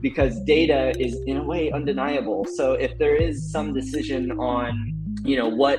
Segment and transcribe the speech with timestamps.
[0.00, 2.46] because data is in a way undeniable.
[2.54, 4.94] So if there is some decision on,
[5.24, 5.78] you know, what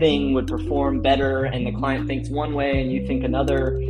[0.00, 3.80] thing would perform better and the client thinks one way and you think another,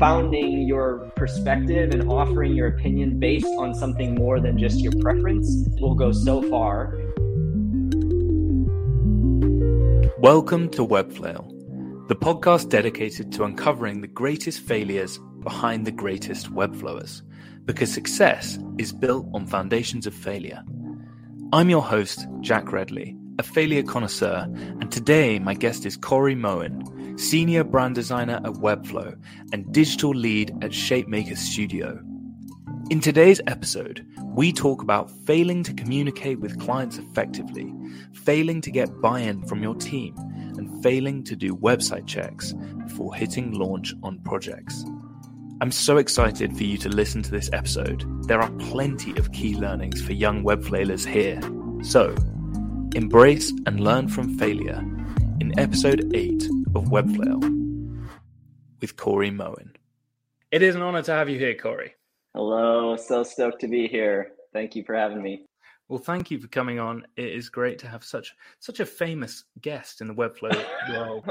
[0.00, 5.48] founding your perspective and offering your opinion based on something more than just your preference
[5.80, 6.96] will go so far.
[10.18, 17.22] Welcome to Webflail, the podcast dedicated to uncovering the greatest failures behind the greatest webflowers
[17.68, 20.64] because success is built on foundations of failure.
[21.52, 24.46] I'm your host, Jack Redley, a failure connoisseur,
[24.80, 30.50] and today my guest is Corey Moen, Senior Brand Designer at Webflow and Digital Lead
[30.62, 32.00] at Shapemaker Studio.
[32.88, 37.70] In today's episode, we talk about failing to communicate with clients effectively,
[38.14, 40.16] failing to get buy in from your team,
[40.56, 42.54] and failing to do website checks
[42.86, 44.86] before hitting launch on projects.
[45.60, 48.04] I'm so excited for you to listen to this episode.
[48.28, 51.40] There are plenty of key learnings for young web flailers here.
[51.82, 52.14] So,
[52.94, 54.78] embrace and learn from failure
[55.40, 56.44] in episode 8
[56.76, 58.08] of Webflail
[58.80, 59.72] with Corey Moen.
[60.52, 61.94] It is an honor to have you here, Corey.
[62.34, 64.34] Hello, so stoked to be here.
[64.52, 65.47] Thank you for having me.
[65.88, 67.06] Well, thank you for coming on.
[67.16, 70.54] It is great to have such such a famous guest in the Webflow
[70.90, 71.24] world.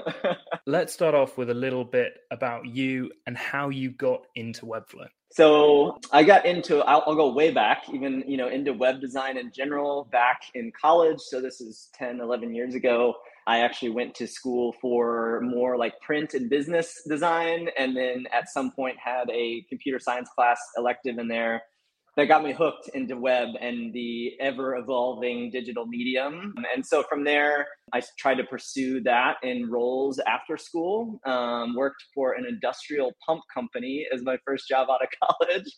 [0.65, 5.07] Let's start off with a little bit about you and how you got into Webflow.
[5.31, 9.37] So I got into I'll, I'll, go way back, even you know into web design
[9.37, 11.19] in general back in college.
[11.19, 13.13] So this is 10, 11 years ago.
[13.45, 18.49] I actually went to school for more like print and business design, and then at
[18.49, 21.61] some point had a computer science class elective in there
[22.17, 26.55] that got me hooked into web and the ever evolving digital medium.
[26.73, 31.19] And so from there, I tried to pursue that in roles after school.
[31.27, 35.71] Um, worked for an industrial pump company as my first job out of college.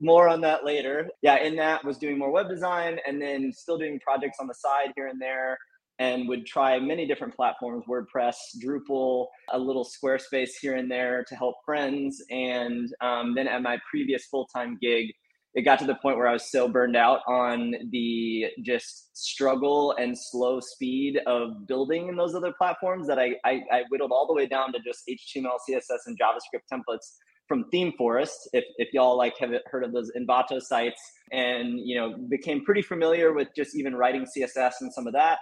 [0.00, 1.08] more on that later.
[1.20, 4.54] Yeah, in that was doing more web design and then still doing projects on the
[4.54, 5.58] side here and there.
[5.98, 11.36] And would try many different platforms WordPress, Drupal, a little Squarespace here and there to
[11.36, 12.20] help friends.
[12.30, 15.12] And um, then at my previous full time gig,
[15.54, 19.94] it got to the point where I was so burned out on the just struggle
[19.98, 24.26] and slow speed of building in those other platforms that I, I, I whittled all
[24.26, 27.16] the way down to just HTML, CSS, and JavaScript templates
[27.48, 28.30] from ThemeForest.
[28.54, 31.00] If, if y'all like have heard of those Envato sites,
[31.32, 35.38] and you know became pretty familiar with just even writing CSS and some of that.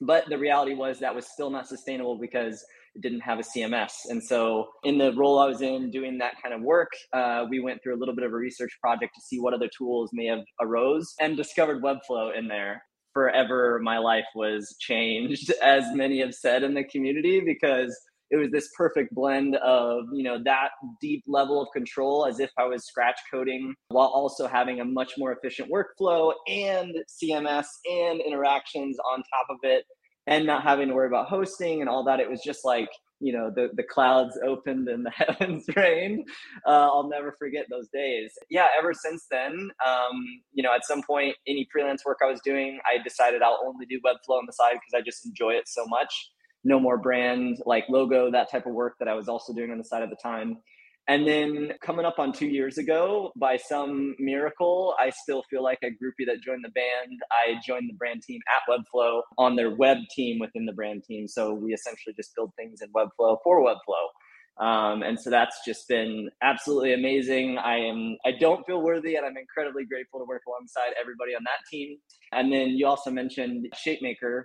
[0.00, 2.64] But the reality was that was still not sustainable because
[3.00, 3.92] didn't have a CMS.
[4.08, 7.60] And so, in the role I was in doing that kind of work, uh, we
[7.60, 10.26] went through a little bit of a research project to see what other tools may
[10.26, 12.82] have arose and discovered Webflow in there.
[13.14, 17.96] Forever, my life was changed, as many have said in the community, because
[18.30, 20.68] it was this perfect blend of you know that
[21.00, 25.12] deep level of control as if i was scratch coding while also having a much
[25.16, 29.84] more efficient workflow and cms and interactions on top of it
[30.28, 32.20] and not having to worry about hosting and all that.
[32.20, 36.28] It was just like, you know, the, the clouds opened and the heavens rained.
[36.66, 38.32] Uh, I'll never forget those days.
[38.50, 42.40] Yeah, ever since then, um, you know, at some point, any freelance work I was
[42.44, 45.66] doing, I decided I'll only do Webflow on the side because I just enjoy it
[45.66, 46.30] so much.
[46.62, 49.78] No more brand, like logo, that type of work that I was also doing on
[49.78, 50.58] the side at the time.
[51.08, 55.78] And then coming up on two years ago, by some miracle, I still feel like
[55.82, 57.18] a groupie that joined the band.
[57.32, 61.26] I joined the brand team at Webflow on their web team within the brand team.
[61.26, 64.62] So we essentially just build things in Webflow for Webflow.
[64.62, 67.56] Um, and so that's just been absolutely amazing.
[67.58, 71.44] I am I don't feel worthy, and I'm incredibly grateful to work alongside everybody on
[71.44, 71.96] that team.
[72.32, 74.44] And then you also mentioned Shapemaker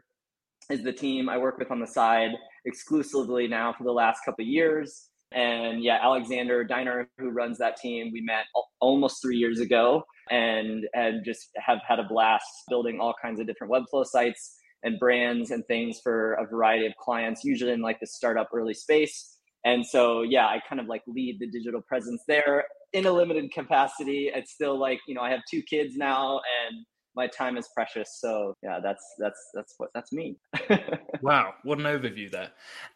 [0.70, 2.32] is the team I work with on the side
[2.66, 5.10] exclusively now for the last couple years.
[5.34, 8.46] And yeah, Alexander Diner, who runs that team, we met
[8.80, 13.48] almost three years ago and and just have had a blast building all kinds of
[13.48, 18.00] different Webflow sites and brands and things for a variety of clients, usually in like
[18.00, 19.38] the startup early space.
[19.66, 23.52] And so yeah, I kind of like lead the digital presence there in a limited
[23.52, 24.30] capacity.
[24.34, 26.86] It's still like, you know, I have two kids now and
[27.16, 28.18] my time is precious.
[28.20, 30.38] So yeah, that's that's that's what that's me.
[31.22, 32.50] wow, what an overview there.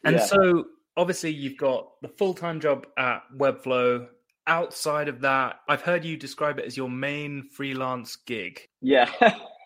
[0.03, 0.25] And yeah.
[0.25, 0.65] so
[0.97, 4.07] obviously you've got the full-time job at Webflow.
[4.47, 8.61] Outside of that, I've heard you describe it as your main freelance gig.
[8.81, 9.09] Yeah.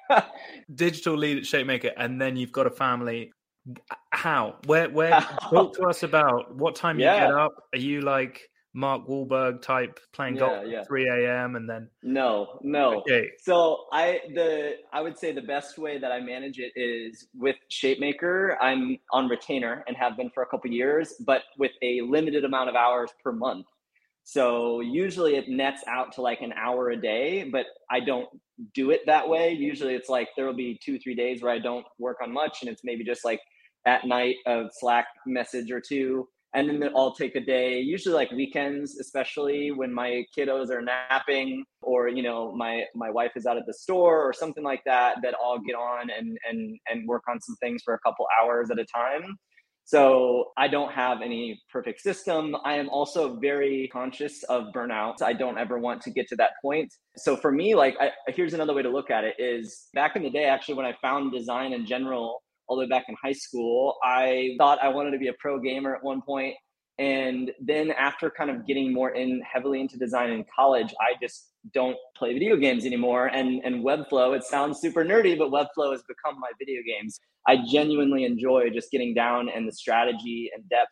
[0.75, 3.31] Digital lead at Shapemaker, and then you've got a family.
[4.11, 4.57] How?
[4.65, 4.89] Where?
[4.89, 5.11] Where?
[5.49, 7.13] talk to us about what time yeah.
[7.13, 7.51] you get up.
[7.73, 8.41] Are you like
[8.73, 10.79] Mark Wahlberg type playing yeah, golf yeah.
[10.79, 11.55] at 3 a.m.
[11.55, 12.99] and then no, no.
[13.01, 13.31] Okay.
[13.41, 17.57] So I the I would say the best way that I manage it is with
[17.69, 18.55] ShapeMaker.
[18.61, 22.69] I'm on retainer and have been for a couple years, but with a limited amount
[22.69, 23.65] of hours per month.
[24.23, 28.29] So usually it nets out to like an hour a day, but I don't
[28.73, 29.51] do it that way.
[29.51, 32.59] Usually it's like there will be two, three days where I don't work on much
[32.61, 33.41] and it's maybe just like
[33.85, 36.27] at night a Slack message or two.
[36.53, 41.63] And then I'll take a day, usually like weekends, especially when my kiddos are napping
[41.81, 45.17] or, you know, my, my wife is out at the store or something like that,
[45.23, 48.69] that I'll get on and, and, and work on some things for a couple hours
[48.69, 49.37] at a time.
[49.83, 52.55] So I don't have any perfect system.
[52.63, 55.21] I am also very conscious of burnout.
[55.21, 56.93] I don't ever want to get to that point.
[57.17, 60.23] So for me, like, I, here's another way to look at it is back in
[60.23, 63.33] the day, actually, when I found design in general, all the way back in high
[63.33, 66.55] school, I thought I wanted to be a pro gamer at one point.
[66.99, 71.51] And then after kind of getting more in heavily into design in college, I just
[71.73, 73.27] don't play video games anymore.
[73.27, 77.19] And and Webflow, it sounds super nerdy, but Webflow has become my video games.
[77.47, 80.91] I genuinely enjoy just getting down and the strategy and depth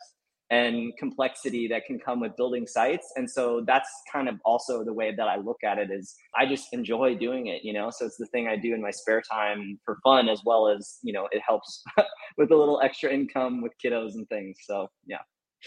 [0.49, 3.11] and complexity that can come with building sites.
[3.15, 6.45] And so that's kind of also the way that I look at it is I
[6.47, 7.91] just enjoy doing it, you know.
[7.91, 10.97] So it's the thing I do in my spare time for fun as well as,
[11.03, 11.83] you know, it helps
[12.37, 14.57] with a little extra income with kiddos and things.
[14.65, 15.19] So yeah.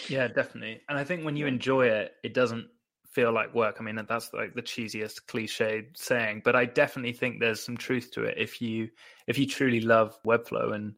[0.09, 0.81] Yeah, definitely.
[0.89, 2.67] And I think when you enjoy it, it doesn't
[3.13, 3.77] feel like work.
[3.79, 8.11] I mean, that's like the cheesiest cliche saying, but I definitely think there's some truth
[8.13, 8.37] to it.
[8.39, 8.89] If you
[9.27, 10.95] if you truly love Webflow, and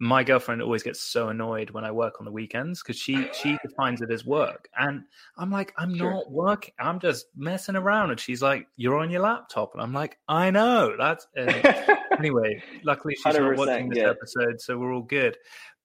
[0.00, 3.58] my girlfriend always gets so annoyed when I work on the weekends because she she
[3.66, 5.02] defines it as work, and
[5.36, 6.10] I'm like, I'm sure.
[6.10, 6.74] not working.
[6.78, 10.50] I'm just messing around, and she's like, you're on your laptop, and I'm like, I
[10.50, 11.26] know that's.
[11.38, 11.96] Uh...
[12.18, 15.36] anyway, luckily she's not watching this episode, so we're all good.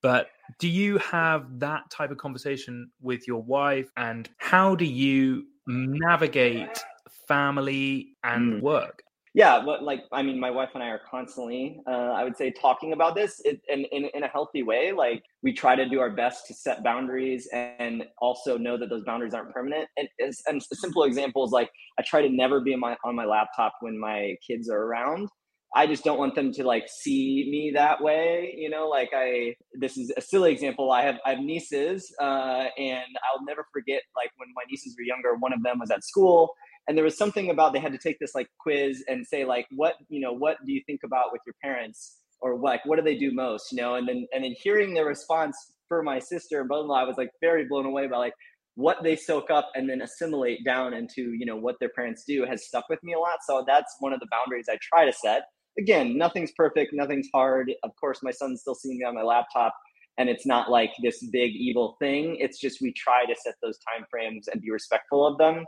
[0.01, 0.27] But
[0.59, 3.89] do you have that type of conversation with your wife?
[3.95, 6.83] And how do you navigate
[7.27, 8.61] family and mm.
[8.61, 9.02] work?
[9.35, 12.51] Yeah, but like I mean, my wife and I are constantly, uh, I would say,
[12.51, 14.91] talking about this in, in in a healthy way.
[14.91, 19.03] Like we try to do our best to set boundaries and also know that those
[19.03, 19.89] boundaries aren't permanent.
[19.97, 23.15] And, and a simple example is like I try to never be on my on
[23.15, 25.29] my laptop when my kids are around.
[25.75, 28.53] I just don't want them to like see me that way.
[28.55, 30.91] You know, like I, this is a silly example.
[30.91, 35.03] I have, I have nieces, uh, and I'll never forget like when my nieces were
[35.03, 36.53] younger, one of them was at school
[36.87, 39.67] and there was something about, they had to take this like quiz and say like,
[39.71, 43.01] what, you know, what do you think about with your parents or like, what do
[43.03, 43.95] they do most, you know?
[43.95, 45.55] And then, and then hearing their response
[45.87, 48.33] for my sister and brother-in-law, I was like very blown away by like,
[48.75, 52.43] what they soak up and then assimilate down into you know what their parents do
[52.43, 55.13] has stuck with me a lot so that's one of the boundaries i try to
[55.13, 55.43] set
[55.77, 57.71] again, nothing's perfect, nothing's hard.
[57.83, 59.73] Of course, my son's still seeing me on my laptop,
[60.17, 62.37] and it's not like this big evil thing.
[62.39, 65.65] It's just we try to set those time frames and be respectful of them.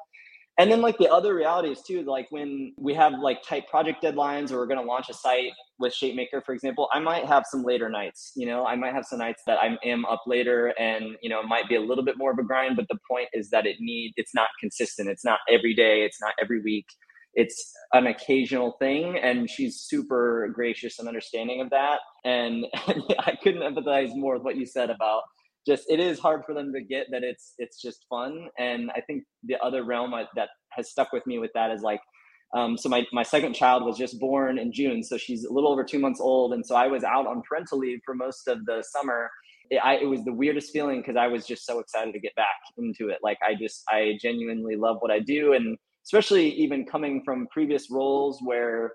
[0.58, 4.52] And then like the other realities too, like when we have like tight project deadlines
[4.52, 7.64] or we're going to launch a site with ShapeMaker, for example, I might have some
[7.64, 8.32] later nights.
[8.36, 11.42] You know, I might have some nights that I am up later, and you know,
[11.42, 12.78] it might be a little bit more of a grind.
[12.78, 15.10] But the point is that it need it's not consistent.
[15.10, 16.04] It's not every day.
[16.04, 16.86] It's not every week
[17.36, 23.36] it's an occasional thing and she's super gracious and understanding of that and, and, i
[23.44, 25.24] couldn't empathize more with what you said about
[25.66, 28.48] just it is hard for them to get that it's it's just fun.
[28.58, 32.02] And i think the other realm that has stuck with me with that is like
[32.56, 35.72] um, so my, my second child was just born in june so she's a little
[35.72, 36.54] over two months old.
[36.54, 39.30] And so i was out on parental leave for most of the summer.
[39.72, 42.36] It, I, it was the weirdest feeling because i was just so excited to get
[42.36, 43.20] back into it.
[43.24, 45.54] Like i just i genuinely love what i do.
[45.54, 48.94] And especially even coming from previous roles where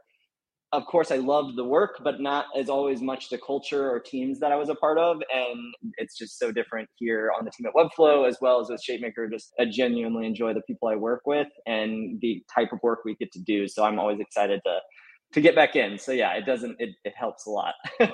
[0.73, 4.39] of course I loved the work, but not as always much the culture or teams
[4.39, 5.17] that I was a part of.
[5.33, 8.81] And it's just so different here on the team at Webflow as well as with
[8.89, 9.29] ShapeMaker.
[9.31, 13.17] Just I genuinely enjoy the people I work with and the type of work we
[13.17, 13.67] get to do.
[13.67, 14.79] So I'm always excited to
[15.33, 15.99] to get back in.
[15.99, 17.75] So yeah, it doesn't it, it helps a lot.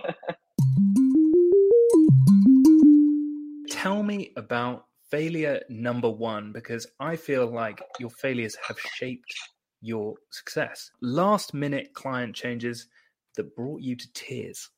[3.71, 9.35] Tell me about failure number one because I feel like your failures have shaped
[9.81, 10.91] your success.
[11.01, 12.89] Last minute client changes
[13.37, 14.71] that brought you to tears.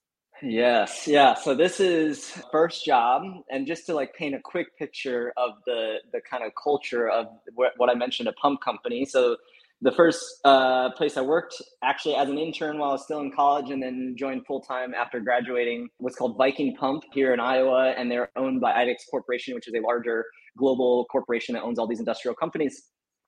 [0.42, 1.34] Yes, yeah.
[1.34, 5.96] So this is first job, and just to like paint a quick picture of the
[6.12, 9.04] the kind of culture of what, what I mentioned, a pump company.
[9.04, 9.36] So
[9.80, 13.30] the first uh, place I worked actually as an intern while I was still in
[13.30, 17.94] college and then joined full time after graduating was called Viking Pump here in Iowa.
[17.96, 20.24] And they're owned by IDEX Corporation, which is a larger
[20.56, 22.82] global corporation that owns all these industrial companies.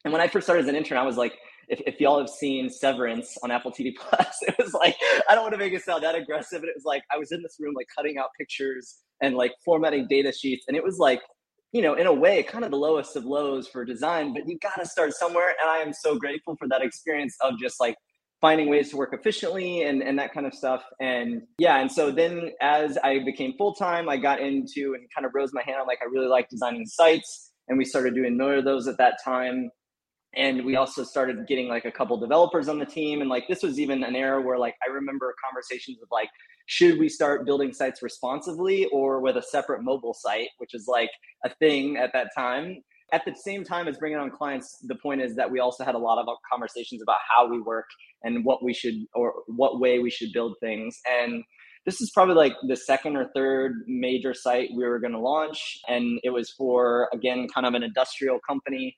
[0.05, 1.35] And when I first started as an intern, I was like,
[1.71, 4.97] if, if y'all have seen Severance on Apple TV Plus, it was like,
[5.29, 7.33] I don't want to make it sound that aggressive, but it was like, I was
[7.33, 10.65] in this room, like cutting out pictures and like formatting data sheets.
[10.69, 11.21] And it was like,
[11.73, 14.59] you know, in a way, kind of the lowest of lows for design, but you
[14.59, 15.55] got to start somewhere.
[15.63, 17.95] And I am so grateful for that experience of just like
[18.41, 20.83] finding ways to work efficiently and, and that kind of stuff.
[21.01, 25.25] And yeah, and so then as I became full time, I got into and kind
[25.25, 25.77] of rose my hand.
[25.81, 28.99] I'm like, I really like designing sites and we started doing more of those at
[28.99, 29.71] that time
[30.35, 33.21] and we also started getting like a couple developers on the team.
[33.21, 36.29] And like this was even an era where like i remember conversations of like
[36.67, 41.11] should we start building sites responsively or with a separate mobile site which is like
[41.45, 42.83] a thing at that time.
[43.13, 45.97] At the same time as bringing on clients the point is that we also had
[45.97, 47.87] a lot of conversations about how we work
[48.23, 50.97] and what we should or what way we should build things.
[51.21, 51.43] And
[51.87, 55.79] this is probably like the second or third major site we were going to launch.
[55.89, 58.95] And it was for again kind of an industrial company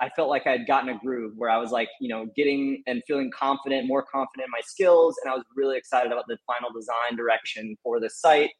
[0.00, 2.82] I felt like I had gotten a groove where I was like, you know, getting
[2.86, 5.16] and feeling confident, more confident in my skills.
[5.22, 8.50] And I was really excited about the final design direction for the site.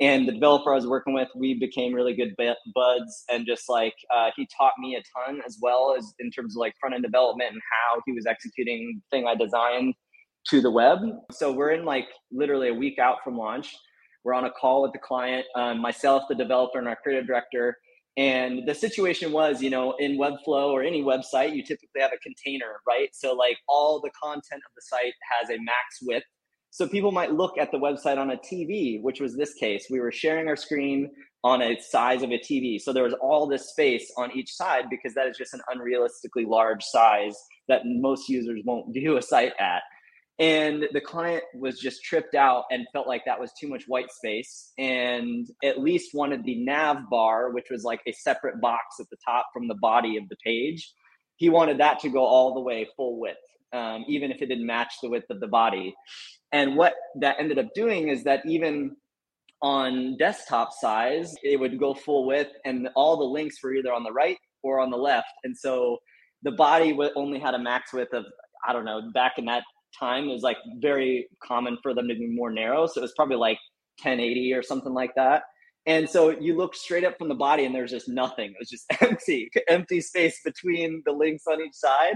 [0.00, 3.24] And the developer I was working with, we became really good buds.
[3.30, 6.60] And just like uh, he taught me a ton as well as in terms of
[6.60, 9.94] like front end development and how he was executing thing I designed
[10.48, 10.98] to the web.
[11.30, 13.74] So we're in like literally a week out from launch.
[14.24, 17.76] We're on a call with the client, um, myself, the developer, and our creative director
[18.16, 22.18] and the situation was, you know, in Webflow or any website, you typically have a
[22.18, 23.08] container, right?
[23.12, 26.26] So, like, all the content of the site has a max width.
[26.70, 29.86] So, people might look at the website on a TV, which was this case.
[29.90, 31.10] We were sharing our screen
[31.42, 32.78] on a size of a TV.
[32.78, 36.46] So, there was all this space on each side because that is just an unrealistically
[36.46, 37.36] large size
[37.68, 39.82] that most users won't view a site at
[40.38, 44.10] and the client was just tripped out and felt like that was too much white
[44.10, 44.72] space.
[44.78, 49.18] And at least wanted the nav bar which was like a separate box at the
[49.24, 50.92] top from the body of the page
[51.36, 53.38] he wanted that to go all the way full width
[53.72, 55.94] um, even if it didn't match the width of the body.
[56.52, 58.96] And what that ended up doing is that even
[59.62, 64.02] on desktop size it would go full width and all the links were either on
[64.02, 65.32] the right or on the left.
[65.44, 65.98] And so
[66.42, 68.24] the body only had a max width of
[68.64, 69.64] I don't know, back in that
[69.98, 73.14] time it was like very common for them to be more narrow so it was
[73.16, 73.58] probably like
[74.00, 75.42] 1080 or something like that.
[75.86, 78.50] And so you look straight up from the body and there's just nothing.
[78.50, 82.14] It was just empty empty space between the links on each side.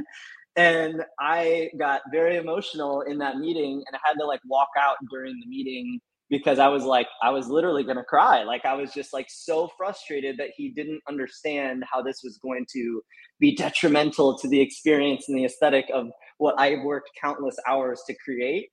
[0.57, 4.97] And i got very emotional in that meeting and i had to like walk out
[5.11, 8.43] during the meeting because I was like, I was literally going to cry.
[8.43, 12.67] Like, I was just like so frustrated that he didn't understand how this was going
[12.73, 13.03] to
[13.39, 18.03] be detrimental to the experience and the aesthetic of what I have worked countless hours
[18.09, 18.69] to create.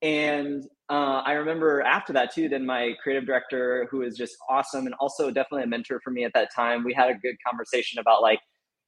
[0.00, 4.86] And uh, I remember after that too, then my creative director, who is just awesome
[4.86, 7.98] and also definitely a mentor for me at that time, we had a good conversation
[8.00, 8.40] about like,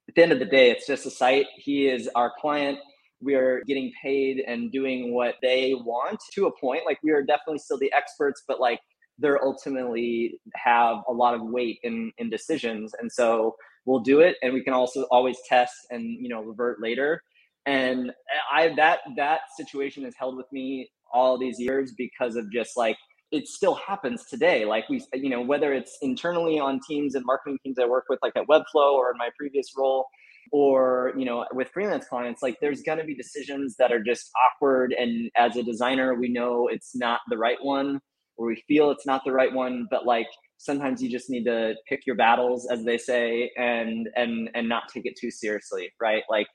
[0.07, 1.47] at the end of the day, it's just a site.
[1.55, 2.79] He is our client
[3.25, 6.83] we are getting paid and doing what they want to a point.
[6.85, 8.79] Like we are definitely still the experts, but like
[9.19, 12.93] they're ultimately have a lot of weight in in decisions.
[12.99, 13.55] And so
[13.85, 17.21] we'll do it and we can also always test and you know revert later.
[17.65, 18.11] And
[18.53, 22.97] I that that situation has held with me all these years because of just like
[23.31, 24.65] it still happens today.
[24.65, 28.19] Like we, you know, whether it's internally on teams and marketing teams I work with,
[28.23, 30.07] like at Webflow or in my previous role,
[30.55, 34.31] or you know with freelance clients like there's going to be decisions that are just
[34.45, 37.99] awkward and as a designer we know it's not the right one
[38.37, 41.73] or we feel it's not the right one but like sometimes you just need to
[41.89, 46.23] pick your battles as they say and and and not take it too seriously right?
[46.29, 46.47] Like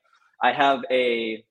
[0.42, 1.44] i have a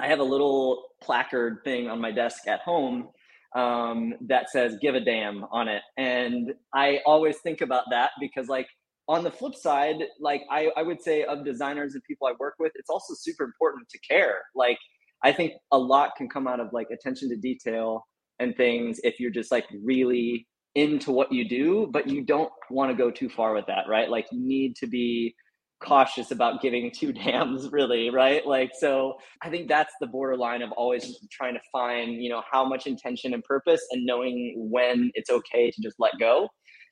[0.00, 3.08] i have a little placard thing on my desk at home
[3.56, 8.48] um, that says give a damn on it and i always think about that because
[8.48, 8.66] like
[9.08, 12.54] on the flip side, like I, I would say of designers and people I work
[12.58, 14.42] with, it's also super important to care.
[14.54, 14.78] Like
[15.24, 18.06] I think a lot can come out of like attention to detail
[18.38, 22.90] and things if you're just like really into what you do, but you don't want
[22.90, 24.08] to go too far with that, right?
[24.10, 25.34] Like you need to be
[25.80, 30.72] cautious about giving two damns really right like so i think that's the borderline of
[30.72, 35.30] always trying to find you know how much intention and purpose and knowing when it's
[35.30, 36.48] okay to just let go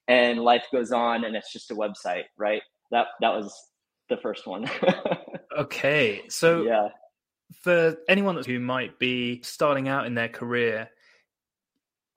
[0.09, 2.63] and life goes on and it's just a website right?
[2.91, 3.53] That that was
[4.09, 4.71] the first one.
[5.57, 6.89] Okay so yeah.
[7.63, 10.91] for anyone who might be starting out in their career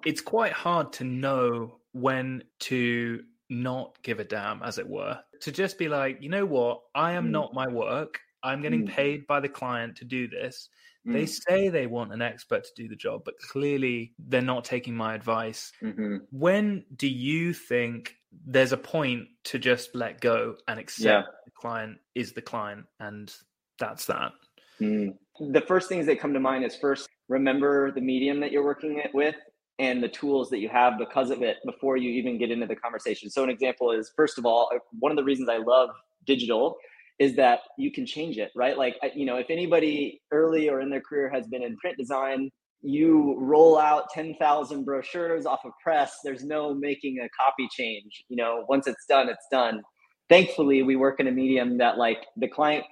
[0.06, 5.20] it's quite hard to know when to not give a damn as it were.
[5.42, 6.82] To just be like you know what?
[6.94, 7.32] I am mm.
[7.32, 8.20] not my work.
[8.44, 8.92] I'm getting mm.
[8.92, 10.68] paid by the client to do this
[11.10, 11.42] they mm.
[11.48, 15.16] say they want an expert to do the job, but clearly they're not taking my
[15.16, 15.72] advice.
[15.82, 16.18] Mm-hmm.
[16.32, 21.32] When do you think there's a point to just let go and accept yeah.
[21.46, 23.34] the client is the client and
[23.80, 24.32] that's that?
[24.80, 25.16] Mm.
[25.40, 29.00] The first things that come to mind is first, remember the medium that you're working
[29.00, 29.36] it with
[29.80, 32.76] and the tools that you have because of it before you even get into the
[32.76, 33.30] conversation.
[33.30, 35.90] So, an example is first of all, one of the reasons I love
[36.26, 36.76] digital
[37.20, 38.78] is that you can change it, right?
[38.78, 42.50] Like, you know, if anybody early or in their career has been in print design,
[42.82, 46.18] you roll out 10,000 brochures off of press.
[46.24, 48.24] There's no making a copy change.
[48.30, 49.82] You know, once it's done, it's done.
[50.30, 52.86] thankfully we work in a medium that like the client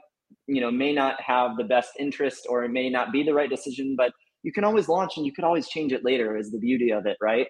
[0.47, 3.49] you know may not have the best interest or it may not be the right
[3.49, 4.11] decision but
[4.43, 7.05] you can always launch and you could always change it later is the beauty of
[7.05, 7.47] it right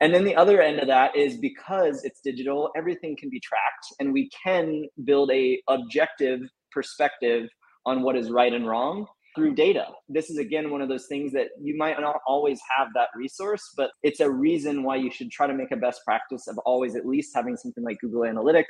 [0.00, 3.86] and then the other end of that is because it's digital everything can be tracked
[4.00, 6.40] and we can build a objective
[6.70, 7.48] perspective
[7.86, 9.86] on what is right and wrong through data.
[10.08, 13.62] This is again one of those things that you might not always have that resource,
[13.76, 16.96] but it's a reason why you should try to make a best practice of always
[16.96, 18.64] at least having something like Google Analytics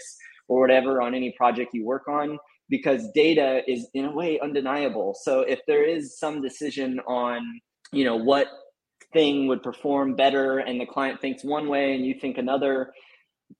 [0.48, 5.16] or whatever on any project you work on because data is in a way undeniable.
[5.22, 7.40] So if there is some decision on,
[7.92, 8.48] you know, what
[9.12, 12.92] thing would perform better and the client thinks one way and you think another,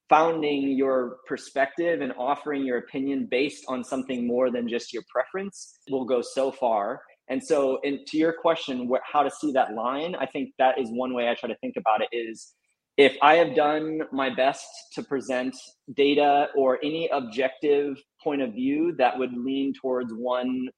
[0.09, 5.79] founding your perspective and offering your opinion based on something more than just your preference
[5.91, 7.01] will go so far.
[7.29, 10.79] And so, in, to your question, wh- how to see that line, I think that
[10.79, 12.55] is one way I try to think about it is
[12.97, 15.55] if I have done my best to present
[15.95, 20.69] data or any objective point of view that would lean towards one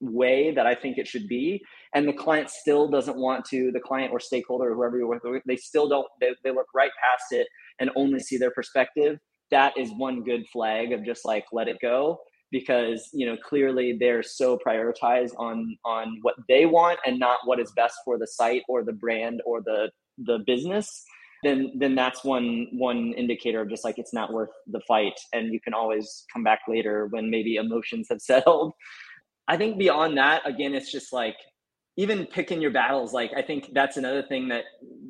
[0.00, 1.62] way that I think it should be,
[1.94, 5.42] and the client still doesn't want to, the client or stakeholder or whoever you're with,
[5.46, 7.46] they still don't, they, they look right past it
[7.80, 9.18] and only see their perspective,
[9.50, 12.18] that is one good flag of just like let it go
[12.50, 17.60] because you know clearly they're so prioritized on on what they want and not what
[17.60, 21.04] is best for the site or the brand or the the business
[21.42, 25.52] then then that's one one indicator of just like it's not worth the fight and
[25.52, 28.72] you can always come back later when maybe emotions have settled
[29.48, 31.36] i think beyond that again it's just like
[31.96, 34.64] even picking your battles like i think that's another thing that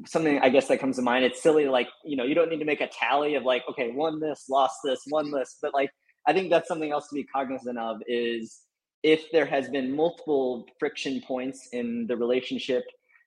[0.07, 1.25] something i guess that comes to mind.
[1.25, 3.91] It's silly like you know you don't need to make a tally of like okay
[3.93, 5.91] won this lost this won this but like
[6.27, 8.63] i think that's something else to be cognizant of is
[9.03, 12.85] if there has been multiple friction points in the relationship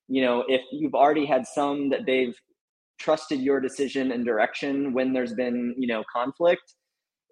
[0.07, 2.35] you know if you've already had some that they've
[2.99, 6.73] trusted your decision and direction when there's been you know conflict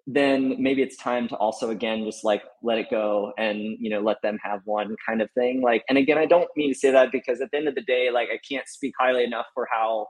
[0.06, 4.00] then maybe it's time to also again just like let it go and you know
[4.00, 5.60] let them have one kind of thing.
[5.62, 7.82] Like and again i don't mean to say that because at the end of the
[7.82, 10.06] day like i can't speak highly enough for how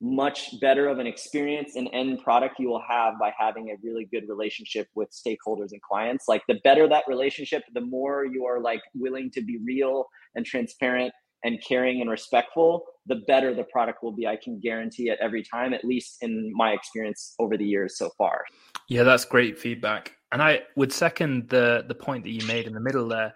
[0.00, 4.04] much better of an experience and end product you will have by having a really
[4.04, 6.26] good relationship with stakeholders and clients.
[6.28, 10.44] Like the better that relationship the more you are like willing to be real and
[10.44, 11.12] transparent
[11.44, 15.42] and caring and respectful the better the product will be i can guarantee it every
[15.42, 18.44] time at least in my experience over the years so far
[18.88, 20.16] yeah, that's great feedback.
[20.32, 23.34] And I would second the the point that you made in the middle there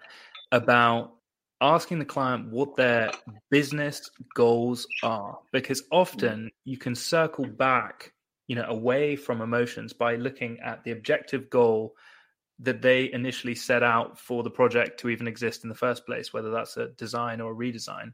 [0.51, 1.13] about
[1.61, 3.11] asking the client what their
[3.49, 8.13] business goals are because often you can circle back
[8.47, 11.93] you know away from emotions by looking at the objective goal
[12.61, 16.33] that they initially set out for the project to even exist in the first place
[16.33, 18.11] whether that's a design or a redesign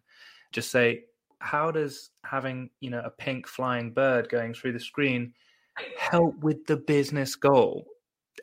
[0.52, 1.04] just say
[1.40, 5.34] how does having you know a pink flying bird going through the screen
[5.98, 7.86] help with the business goal.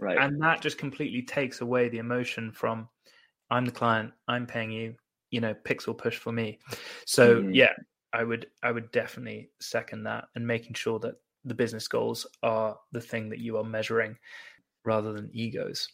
[0.01, 0.19] Right.
[0.19, 2.89] And that just completely takes away the emotion from
[3.51, 4.95] I'm the client, I'm paying you,
[5.31, 6.59] you know, pixel push for me.
[7.07, 7.53] So mm-hmm.
[7.53, 7.73] yeah,
[8.13, 12.79] I would I would definitely second that and making sure that the business goals are
[12.93, 14.17] the thing that you are measuring
[14.85, 15.89] rather than egos.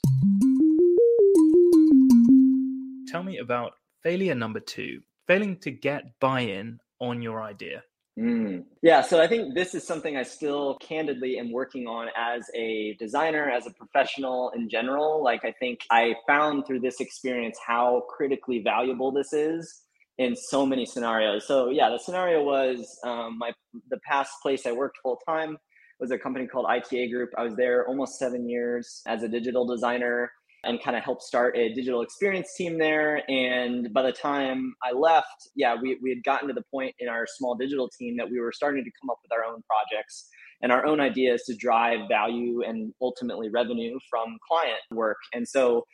[3.08, 3.72] Tell me about
[4.02, 7.82] failure number 2, failing to get buy-in on your idea.
[8.18, 8.64] Mm.
[8.82, 12.96] Yeah, so I think this is something I still candidly am working on as a
[12.98, 15.22] designer, as a professional in general.
[15.22, 19.82] Like, I think I found through this experience how critically valuable this is
[20.18, 21.46] in so many scenarios.
[21.46, 23.52] So, yeah, the scenario was um, my
[23.88, 25.56] the past place I worked full time
[26.00, 27.30] was a company called ITA Group.
[27.36, 30.30] I was there almost seven years as a digital designer
[30.64, 33.22] and kind of helped start a digital experience team there.
[33.30, 37.08] And by the time I left, yeah, we, we had gotten to the point in
[37.08, 40.28] our small digital team that we were starting to come up with our own projects
[40.60, 45.18] and our own ideas to drive value and ultimately revenue from client work.
[45.32, 45.86] And so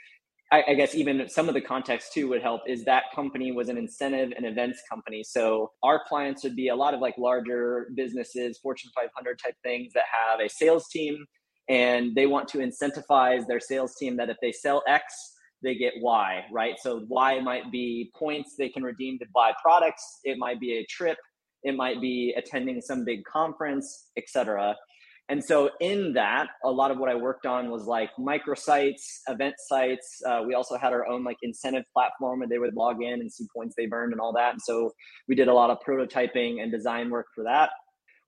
[0.52, 3.68] I, I guess even some of the context too would help is that company was
[3.68, 5.24] an incentive and events company.
[5.24, 9.92] So our clients would be a lot of like larger businesses, Fortune 500 type things
[9.94, 11.24] that have a sales team
[11.68, 15.94] and they want to incentivize their sales team that if they sell X, they get
[15.96, 16.74] Y, right?
[16.78, 20.20] So Y might be points they can redeem to buy products.
[20.24, 21.16] It might be a trip.
[21.62, 24.76] It might be attending some big conference, etc.
[25.28, 29.54] And so in that, a lot of what I worked on was like microsites, event
[29.58, 30.20] sites.
[30.26, 33.32] Uh, we also had our own like incentive platform where they would log in and
[33.32, 34.52] see points they burned and all that.
[34.52, 34.92] And so
[35.26, 37.70] we did a lot of prototyping and design work for that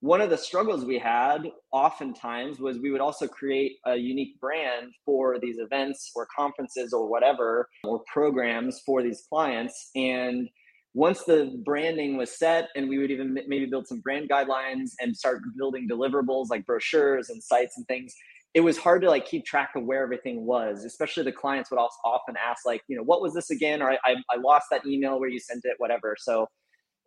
[0.01, 4.93] one of the struggles we had oftentimes was we would also create a unique brand
[5.05, 10.49] for these events or conferences or whatever or programs for these clients and
[10.97, 15.15] once the branding was set and we would even maybe build some brand guidelines and
[15.15, 18.15] start building deliverables like brochures and sites and things
[18.55, 21.79] it was hard to like keep track of where everything was especially the clients would
[21.79, 23.83] also often ask like you know what was this again?
[23.83, 26.17] or I, I, I lost that email where you sent it whatever.
[26.19, 26.47] So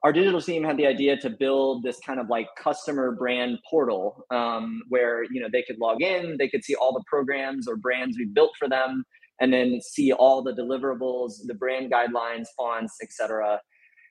[0.04, 4.24] our digital team had the idea to build this kind of like customer brand portal
[4.30, 7.76] um, where you know they could log in they could see all the programs or
[7.76, 9.04] brands we built for them
[9.42, 13.60] and then see all the deliverables the brand guidelines fonts etc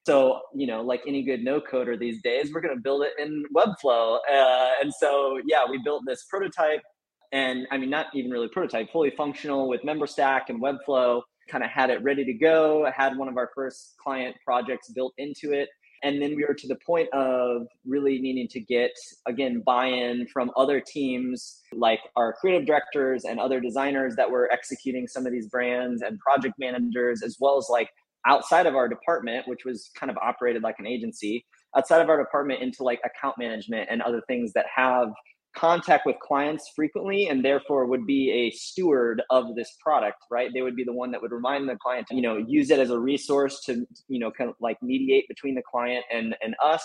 [0.09, 3.13] so you know like any good no coder these days we're going to build it
[3.19, 4.19] in webflow.
[4.31, 6.83] Uh, and so yeah we built this prototype
[7.33, 11.71] and i mean not even really prototype fully functional with memberstack and webflow kind of
[11.71, 15.69] had it ready to go had one of our first client projects built into it.
[16.05, 18.93] And then we were to the point of really needing to get,
[19.27, 24.49] again, buy in from other teams like our creative directors and other designers that were
[24.53, 27.89] executing some of these brands and project managers, as well as like
[28.27, 31.45] outside of our department, which was kind of operated like an agency,
[31.77, 35.09] outside of our department into like account management and other things that have
[35.57, 40.51] contact with clients frequently and therefore would be a steward of this product right?
[40.55, 42.79] They would be the one that would remind the client to you know use it
[42.79, 46.55] as a resource to you know kind of like mediate between the client and and
[46.63, 46.85] us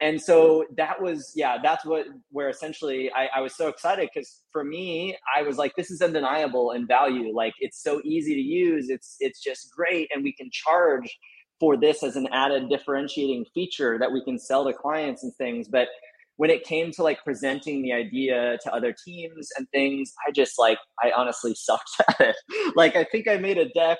[0.00, 4.42] and so that was yeah that's what where essentially i, I was so excited because
[4.52, 7.34] for me i was like this is undeniable in value.
[7.34, 8.90] Like it's so easy to use.
[8.90, 11.16] It's it's just great and we can charge
[11.58, 15.68] for this as an added differentiating feature that we can sell to clients and things.
[15.68, 15.88] But
[16.36, 20.58] when it came to like presenting the idea to other teams and things, I just
[20.58, 22.36] like I honestly sucked at it.
[22.76, 23.98] like I think I made a deck,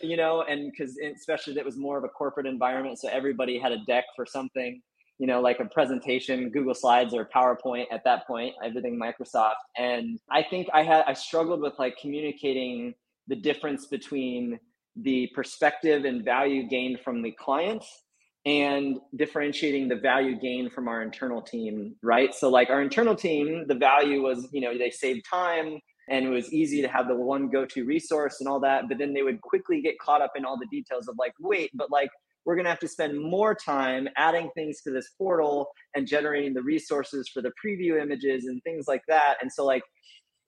[0.00, 3.72] you know, and because especially that was more of a corporate environment, so everybody had
[3.72, 4.80] a deck for something,
[5.18, 9.54] you know, like a presentation, Google Slides or PowerPoint at that point, everything Microsoft.
[9.76, 12.94] And I think I had I struggled with like communicating
[13.28, 14.58] the difference between
[14.96, 18.04] the perspective and value gained from the clients
[18.46, 22.34] and differentiating the value gained from our internal team, right?
[22.34, 26.28] So, like our internal team, the value was, you know, they saved time and it
[26.28, 28.88] was easy to have the one go to resource and all that.
[28.88, 31.70] But then they would quickly get caught up in all the details of like, wait,
[31.74, 32.10] but like,
[32.44, 36.54] we're going to have to spend more time adding things to this portal and generating
[36.54, 39.36] the resources for the preview images and things like that.
[39.40, 39.82] And so, like,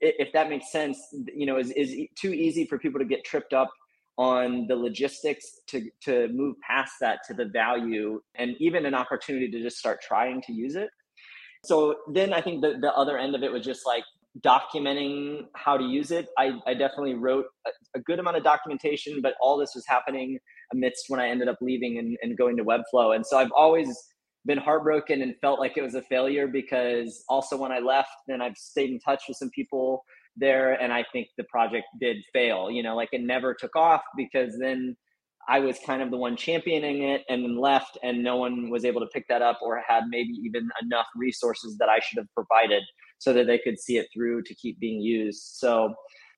[0.00, 0.98] if that makes sense,
[1.34, 3.70] you know, is, is too easy for people to get tripped up
[4.18, 9.50] on the logistics to to move past that to the value and even an opportunity
[9.50, 10.88] to just start trying to use it
[11.64, 14.04] so then i think the, the other end of it was just like
[14.40, 19.20] documenting how to use it i, I definitely wrote a, a good amount of documentation
[19.20, 20.38] but all this was happening
[20.72, 23.14] amidst when i ended up leaving and, and going to webflow.
[23.14, 23.96] And so i've always
[24.46, 28.40] been heartbroken and felt like it was a failure because also when i left then
[28.40, 30.04] i've stayed in touch with some people
[30.36, 34.02] there and i think the project did fail you know like it never took off
[34.16, 34.96] because then
[35.48, 38.84] i was kind of the one championing it and then left and no one was
[38.84, 42.32] able to pick that up or had maybe even enough resources that i should have
[42.34, 42.82] provided
[43.18, 45.42] so that they could see it through to keep being used.
[45.54, 45.94] So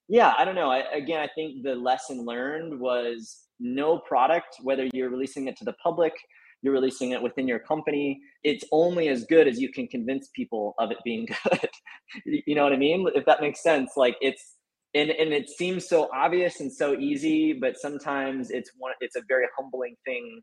[0.08, 0.70] yeah i don't know.
[0.70, 5.64] I, again i think the lesson learned was no product whether you're releasing it to
[5.64, 6.12] the public
[6.62, 10.74] you're releasing it within your company it's only as good as you can convince people
[10.78, 11.70] of it being good.
[12.24, 13.06] You know what i mean?
[13.14, 14.56] If that makes sense like it's
[14.94, 19.22] and and it seems so obvious and so easy but sometimes it's one it's a
[19.28, 20.40] very humbling thing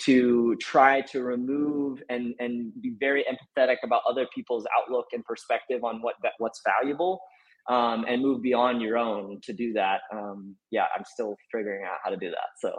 [0.00, 5.82] to try to remove and and be very empathetic about other people's outlook and perspective
[5.82, 7.20] on what what's valuable
[7.68, 11.98] um, and move beyond your own to do that um, yeah i'm still figuring out
[12.02, 12.72] how to do that so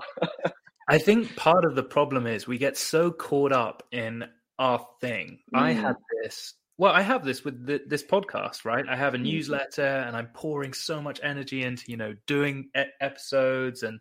[0.89, 4.25] I think part of the problem is we get so caught up in
[4.57, 5.39] our thing.
[5.53, 5.59] Mm.
[5.59, 6.55] I had this.
[6.79, 8.85] Well, I have this with the, this podcast, right?
[8.89, 9.23] I have a mm.
[9.23, 13.99] newsletter, and I'm pouring so much energy into you know doing e- episodes and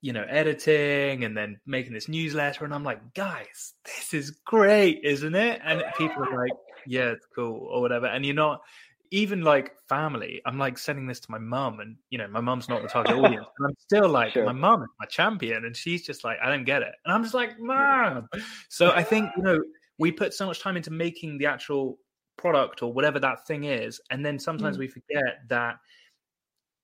[0.00, 2.64] you know editing, and then making this newsletter.
[2.64, 5.60] And I'm like, guys, this is great, isn't it?
[5.62, 8.06] And people are like, yeah, it's cool or whatever.
[8.06, 8.62] And you're not
[9.10, 12.68] even like family, I'm like sending this to my mum, and you know, my mum's
[12.68, 14.44] not the target audience, and I'm still like, sure.
[14.44, 17.22] my mum is my champion, and she's just like, I don't get it, and I'm
[17.22, 18.28] just like, mom.
[18.68, 19.62] So I think you know,
[19.98, 21.98] we put so much time into making the actual
[22.36, 24.80] product or whatever that thing is, and then sometimes mm.
[24.80, 25.76] we forget that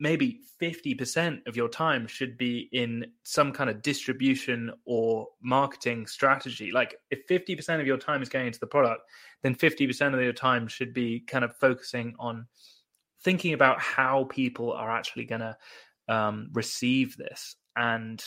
[0.03, 6.73] maybe 50% of your time should be in some kind of distribution or marketing strategy.
[6.73, 9.03] Like if 50% of your time is going into the product,
[9.45, 12.49] then 50% of your time should be kind of focusing on
[13.23, 15.57] thinking about how people are actually going to
[16.09, 17.55] um, receive this.
[17.77, 18.21] And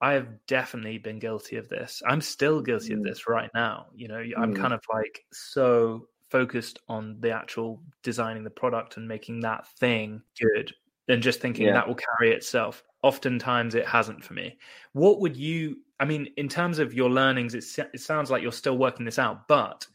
[0.00, 2.02] I have definitely been guilty of this.
[2.06, 2.98] I'm still guilty mm.
[2.98, 3.88] of this right now.
[3.94, 4.56] You know, I'm mm.
[4.56, 10.22] kind of like so focused on the actual designing the product and making that thing
[10.40, 10.72] good
[11.08, 11.72] and just thinking yeah.
[11.72, 12.82] that will carry itself.
[13.02, 14.58] Oftentimes it hasn't for me.
[14.92, 17.64] What would you, I mean, in terms of your learnings, it,
[17.94, 19.86] it sounds like you're still working this out, but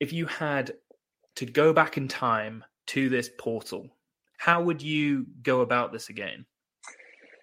[0.00, 0.72] if you had
[1.36, 3.88] to go back in time to this portal,
[4.38, 6.44] how would you go about this again?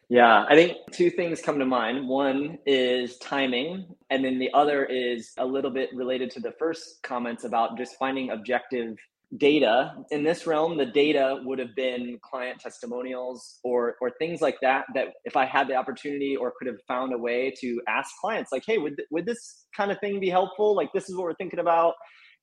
[0.09, 2.07] Yeah, I think two things come to mind.
[2.07, 7.01] One is timing, and then the other is a little bit related to the first
[7.01, 8.97] comments about just finding objective
[9.37, 9.95] data.
[10.11, 14.85] In this realm, the data would have been client testimonials or or things like that
[14.93, 18.51] that if I had the opportunity or could have found a way to ask clients
[18.51, 20.75] like, "Hey, would would this kind of thing be helpful?
[20.75, 21.95] Like this is what we're thinking about."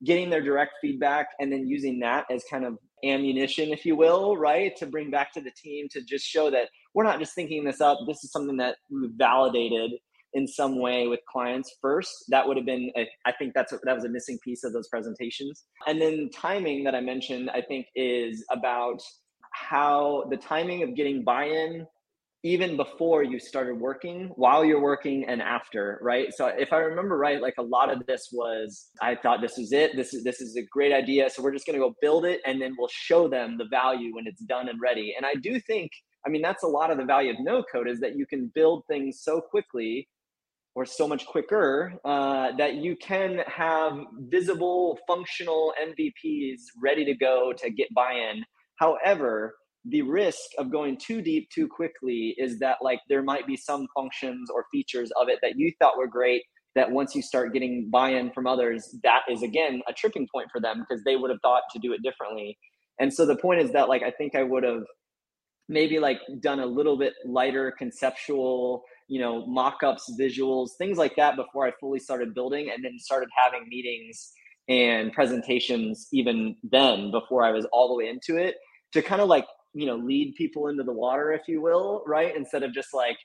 [0.03, 4.35] Getting their direct feedback and then using that as kind of ammunition, if you will,
[4.35, 4.75] right?
[4.79, 7.83] To bring back to the team to just show that we're not just thinking this
[7.83, 7.99] up.
[8.07, 9.93] This is something that we've validated
[10.35, 12.25] in some way with clients first.
[12.29, 14.73] That would have been, a, I think that's a, that was a missing piece of
[14.73, 15.65] those presentations.
[15.87, 19.01] And then timing that I mentioned, I think is about
[19.53, 21.87] how the timing of getting buy-in
[22.43, 26.33] even before you started working, while you're working, and after, right?
[26.33, 29.73] So if I remember right, like a lot of this was, I thought this is
[29.73, 29.95] it.
[29.95, 31.29] This is this is a great idea.
[31.29, 34.27] So we're just gonna go build it, and then we'll show them the value when
[34.27, 35.15] it's done and ready.
[35.17, 35.91] And I do think,
[36.27, 38.51] I mean, that's a lot of the value of no code is that you can
[38.55, 40.09] build things so quickly
[40.75, 47.53] or so much quicker uh, that you can have visible functional mvps ready to go
[47.57, 48.45] to get buy-in.
[48.77, 49.55] However
[49.87, 53.87] the risk of going too deep too quickly is that like there might be some
[53.95, 56.43] functions or features of it that you thought were great
[56.75, 60.61] that once you start getting buy-in from others that is again a tripping point for
[60.61, 62.57] them because they would have thought to do it differently.
[62.99, 64.83] And so the point is that like i think i would have
[65.69, 71.37] maybe like done a little bit lighter conceptual you know mock-ups visuals things like that
[71.37, 74.33] before i fully started building and then started having meetings
[74.69, 78.55] and presentations even then before i was all the way into it
[78.93, 82.37] to kind of like you know lead people into the water if you will right?
[82.37, 83.17] Instead of just like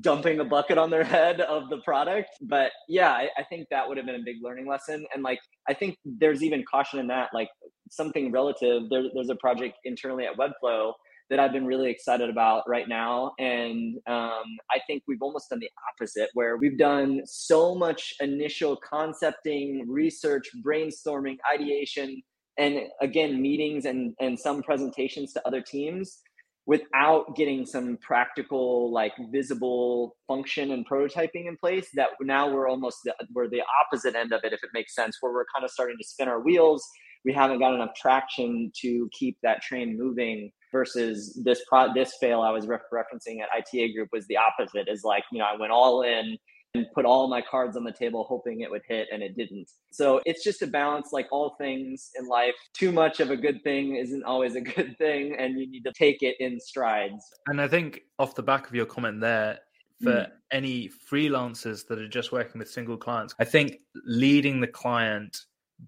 [0.00, 2.30] dumping a bucket on their head of the product.
[2.42, 5.06] But yeah I, I, think that would have been a big learning lesson.
[5.14, 7.48] And like i think there's even caution in that like
[7.90, 8.84] something relative.
[8.90, 10.92] There, there's a project internally at webflow
[11.30, 13.32] that i've been really excited about right now.
[13.38, 18.76] And um, i think we've almost done the opposite where we've done so much initial
[18.76, 22.22] concepting research brainstorming ideation
[22.58, 26.20] and again meetings and and some presentations to other teams
[26.66, 32.98] without getting some practical like visible function and prototyping in place that now we're almost
[33.04, 35.70] the, we're the opposite end of it if it makes sense where we're kind of
[35.70, 36.84] starting to spin our wheels.
[37.24, 42.40] We haven't got enough traction to keep that train moving versus this pro this fail
[42.42, 45.56] i was re- referencing at ita group was the opposite is like you know i
[45.56, 46.36] went all in
[46.76, 49.70] and put all my cards on the table hoping it would hit and it didn't.
[49.90, 52.54] So it's just a balance like all things in life.
[52.74, 55.92] Too much of a good thing isn't always a good thing and you need to
[55.92, 57.24] take it in strides.
[57.46, 59.60] And I think off the back of your comment there,
[60.02, 60.30] for mm.
[60.50, 65.38] any freelancers that are just working with single clients, I think leading the client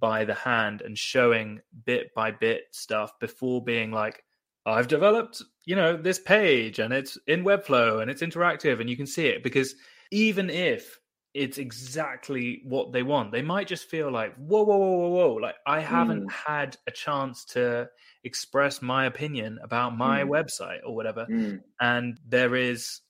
[0.01, 4.25] by the hand and showing bit by bit stuff before being like,
[4.71, 8.97] I've developed, you know, this page and it's in Webflow and it's interactive and you
[8.97, 9.75] can see it because
[10.11, 10.99] even if
[11.35, 13.33] it's exactly what they want.
[13.33, 15.35] They might just feel like, whoa, whoa, whoa, whoa, whoa.
[15.35, 16.31] Like, I haven't mm.
[16.33, 17.89] had a chance to
[18.25, 20.29] express my opinion about my mm.
[20.29, 21.27] website or whatever.
[21.31, 21.61] Mm.
[21.81, 23.01] And there is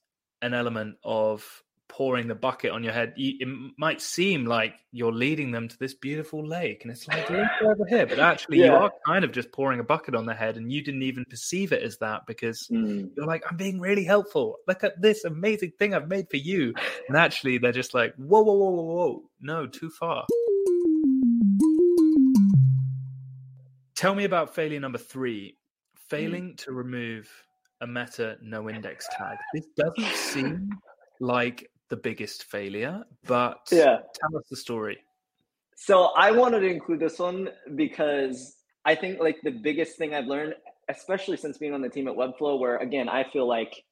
[0.42, 1.62] an element of
[1.98, 5.94] pouring the bucket on your head, it might seem like you're leading them to this
[5.94, 8.66] beautiful lake, and it's like look over here, but actually yeah.
[8.66, 11.24] you are kind of just pouring a bucket on their head, and you didn't even
[11.28, 13.11] perceive it as that because mm.
[13.16, 14.58] you're like, I'm being really helpful.
[14.68, 16.72] Look at this amazing thing I've made for you,
[17.08, 20.24] and actually they're just like, whoa, whoa, whoa, whoa, whoa, no, too far.
[23.96, 25.56] Tell me about failure number three:
[26.08, 26.58] failing mm.
[26.58, 27.28] to remove
[27.80, 29.37] a meta no index tag.
[29.52, 30.70] This doesn't seem
[31.20, 33.98] like the biggest failure, but yeah.
[34.20, 34.98] tell us the story.
[35.77, 40.27] So I wanted to include this one because I think like the biggest thing I've
[40.27, 40.55] learned,
[40.88, 43.85] especially since being on the team at Webflow, where again I feel like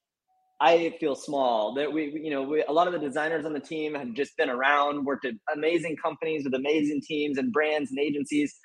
[0.59, 1.75] I feel small.
[1.75, 4.35] That we, you know, we, a lot of the designers on the team have just
[4.37, 8.55] been around, worked at amazing companies with amazing teams and brands and agencies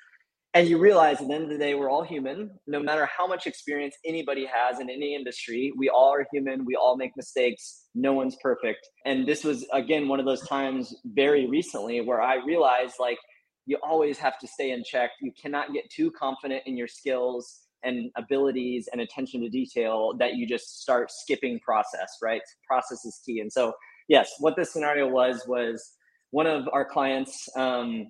[0.55, 2.51] and you realize at the end of the day we're all human.
[2.67, 6.65] No matter how much experience anybody has in any industry we all are human.
[6.65, 7.85] We all make mistakes.
[7.95, 8.87] No one's perfect.
[9.05, 13.17] And this was again one of those times very recently where i realized like
[13.65, 15.11] you always have to stay in check.
[15.21, 20.35] You cannot get too confident in your skills and abilities and attention to detail that
[20.35, 22.41] you just start skipping process right?
[22.67, 23.39] Process is key.
[23.39, 23.73] And so
[24.07, 25.93] yes what this scenario was was
[26.31, 28.07] one of our clients um,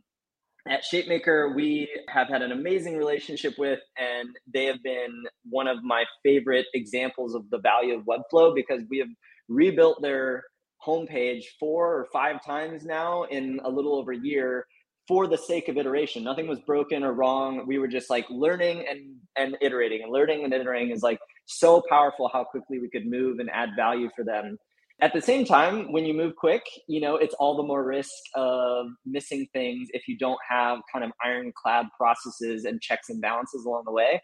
[0.67, 5.83] at Shapemaker, we have had an amazing relationship with, and they have been one of
[5.83, 9.09] my favorite examples of the value of Webflow because we have
[9.49, 10.43] rebuilt their
[10.85, 14.65] homepage four or five times now in a little over a year
[15.07, 16.23] for the sake of iteration.
[16.23, 17.65] Nothing was broken or wrong.
[17.67, 20.01] We were just like learning and and iterating.
[20.03, 23.71] And learning and iterating is like so powerful how quickly we could move and add
[23.75, 24.57] value for them.
[25.03, 28.13] At the same time, when you move quick, you know, it's all the more risk
[28.35, 33.65] of missing things if you don't have kind of ironclad processes and checks and balances
[33.65, 34.21] along the way.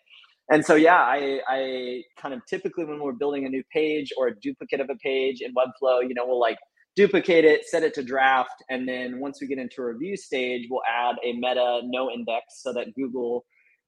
[0.50, 4.28] And so, yeah, I, I kind of typically when we're building a new page or
[4.28, 6.58] a duplicate of a page in Webflow, you know, we'll like
[6.96, 10.84] duplicate it, set it to draft, and then once we get into review stage, we'll
[10.89, 13.44] add a meta no index so that Google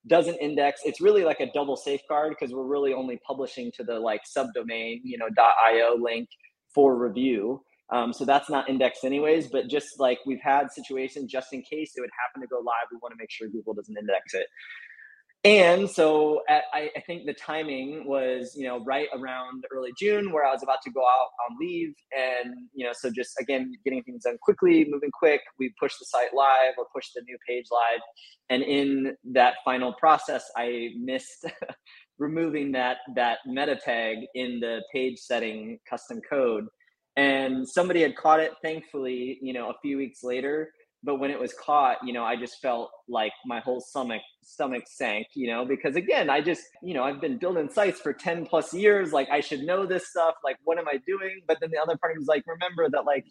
[0.08, 0.82] doesn't index.
[0.84, 5.00] It's really like a double safeguard because we're really only publishing to the like subdomain,
[5.06, 6.28] you know, .io link
[6.74, 7.64] for review.
[7.92, 11.92] Um, so that's not indexed anyways, but just like we've had situations just in case
[11.96, 14.48] it would happen to go live, we want to make sure Google doesn't index it
[15.44, 20.32] and so at, I, I, think the timing was you know right around early june
[20.32, 23.74] where i was about to go out on leave and you know so just again
[23.84, 27.38] getting things done quickly moving quick we pushed the site live or pushed the new
[27.48, 28.02] page live
[28.50, 31.46] and in that final process i missed
[32.18, 36.66] removing that that meta tag in the page setting custom code.
[37.18, 40.72] And somebody had caught it thankfully you know a few weeks later.
[41.04, 44.84] But when it was caught you know i just felt like my whole stomach stomach
[44.88, 48.46] sank you know because again i just you know i've been building sites for 10
[48.46, 49.12] plus years.
[49.12, 50.36] Like i should know this stuff.
[50.44, 51.42] Like what am i doing?
[51.48, 53.26] But then the other part was like remember that like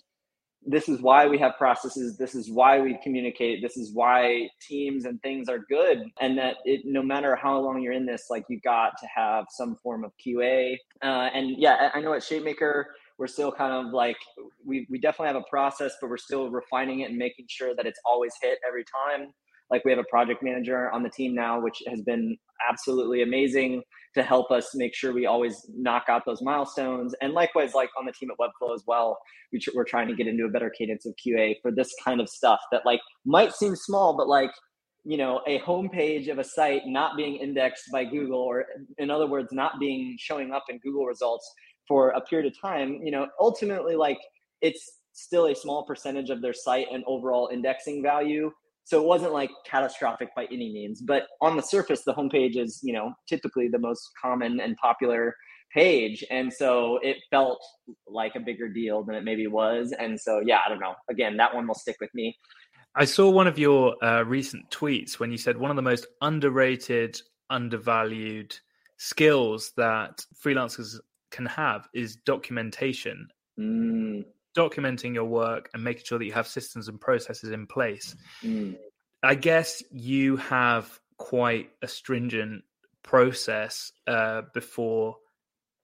[0.66, 5.07] this is why we have processes this is why we communicate this is why teams
[5.07, 8.44] and things are good and that it no matter how long you're in this like
[8.51, 12.85] you got to have some form of qa uh, and yeah i know at shapemaker
[13.20, 14.16] we're still kind of like
[14.64, 17.85] we, we definitely have a process but we're still refining it and making sure that
[17.87, 19.29] it's always hit every time.
[19.70, 22.37] Like we have a project manager on the team now which has been
[22.68, 23.83] absolutely amazing
[24.14, 28.07] to help us make sure we always knock out those milestones and likewise like on
[28.07, 29.18] the team at webflow as well
[29.53, 32.29] we are trying to get into a better cadence of qa for this kind of
[32.29, 34.51] stuff that like might seem small but like
[35.05, 38.64] you know a homepage of a site not being indexed by google or
[38.99, 41.55] in other words not being showing up in google results
[41.90, 44.18] for a period of time, you know, ultimately like
[44.62, 48.49] it's still a small percentage of their site and overall indexing value.
[48.90, 52.81] So it wasn't like catastrophic by any means, but on the surface, the homepage is,
[52.83, 55.37] you know, typically the most common and popular
[55.72, 56.24] page.
[56.29, 57.61] And so it felt
[58.09, 59.94] like a bigger deal than it maybe was.
[59.96, 60.94] And so, yeah, I don't know.
[61.09, 62.37] Again, that one will stick with me.
[62.96, 66.09] I saw one of your uh, recent tweets when you said one of the most
[66.20, 68.57] underrated, undervalued
[68.96, 70.98] skills that freelancers
[71.31, 73.29] can have is documentation.
[73.57, 74.24] Mm.
[74.57, 78.17] Documenting your work and making sure that you have systems and processes in place.
[78.43, 78.77] Mm.
[79.23, 82.65] I guess you have quite a stringent
[83.03, 85.17] process uh, before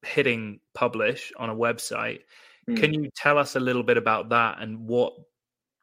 [0.03, 2.21] hitting publish on a website.
[2.69, 2.77] Mm.
[2.79, 5.13] Can you tell us a little bit about that and what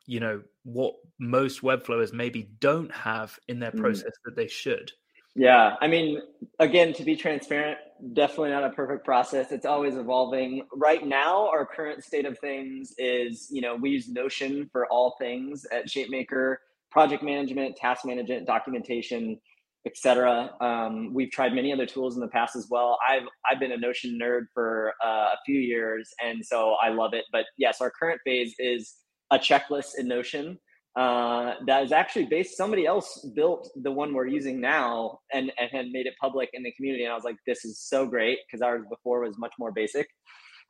[0.06, 3.80] you know what most webflowers maybe don't have in their mm.
[3.80, 4.92] process that they should?
[5.36, 6.22] Yeah, I mean,
[6.60, 7.80] again, to be transparent,
[8.14, 9.52] definitely not a perfect process.
[9.52, 10.64] It's always evolving.
[10.74, 15.16] Right now, our current state of things is, you know, we use Notion for all
[15.20, 16.58] things at ShapeMaker,
[16.92, 19.40] project management, task management, documentation,
[19.86, 20.52] etc.
[20.62, 22.98] Um, we've tried many other tools in the past as well.
[23.08, 27.14] I've I've been a Notion nerd for uh, a few years, and so I love
[27.14, 27.26] it.
[27.32, 28.96] But yes, our current phase is
[29.32, 30.58] a checklist in Notion
[30.96, 35.70] uh, that is actually based somebody else built the one we're using now and, and
[35.72, 37.04] had made it public in the community.
[37.04, 40.08] And i was like this is so great because ours before was much more basic.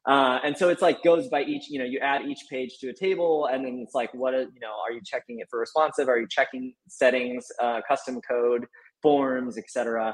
[0.05, 2.89] Uh, and so it's like goes by each you know you add each page to
[2.89, 6.07] a table and then it's like what you know are you checking it for responsive?
[6.09, 8.65] Are you checking settings uh, custom code
[9.01, 10.13] forms etc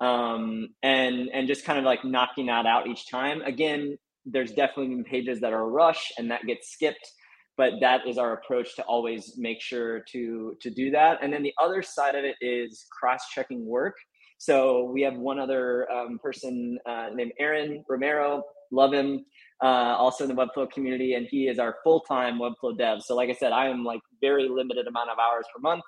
[0.00, 3.40] um, and and just kind of like knocking that out each time.
[3.42, 7.12] Again there's definitely pages that are a rush and that gets skipped
[7.56, 11.18] but that is our approach to always make sure to to do that.
[11.22, 13.94] And then the other side of it is cross-checking work.
[14.38, 18.42] So we have one other um, person uh, named aaron romero.
[18.70, 19.24] Love him
[19.62, 23.00] uh, also in the webflow community and he is our full-time webflow dev.
[23.02, 25.84] So like i said i am like very limited amount of hours per month.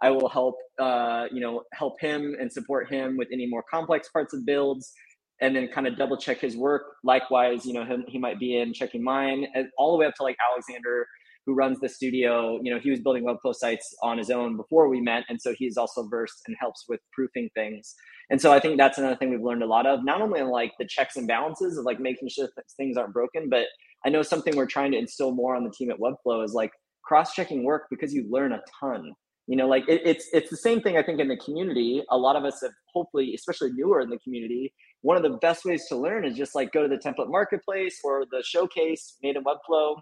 [0.00, 4.08] I will help uh, you know help him and support him with any more complex
[4.10, 4.92] parts of builds
[5.40, 6.82] and then kind of double check his work.
[7.04, 10.22] Likewise, you know, him, he might be in checking mine, all the way up to
[10.22, 11.06] like Alexander,
[11.46, 12.58] who runs the studio.
[12.62, 15.54] You know, he was building webflow sites on his own before we met, and so
[15.56, 17.94] he's also versed and helps with proofing things.
[18.30, 20.48] And so I think that's another thing we've learned a lot of, not only in
[20.48, 23.66] like the checks and balances of like making sure that things aren't broken, but
[24.04, 26.70] I know something we're trying to instill more on the team at Webflow is like
[27.02, 29.12] cross-checking work because you learn a ton
[29.48, 32.16] you know like it, it's it's the same thing i think in the community a
[32.16, 35.86] lot of us have hopefully especially newer in the community one of the best ways
[35.88, 39.42] to learn is just like go to the template marketplace or the showcase made in
[39.42, 39.96] webflow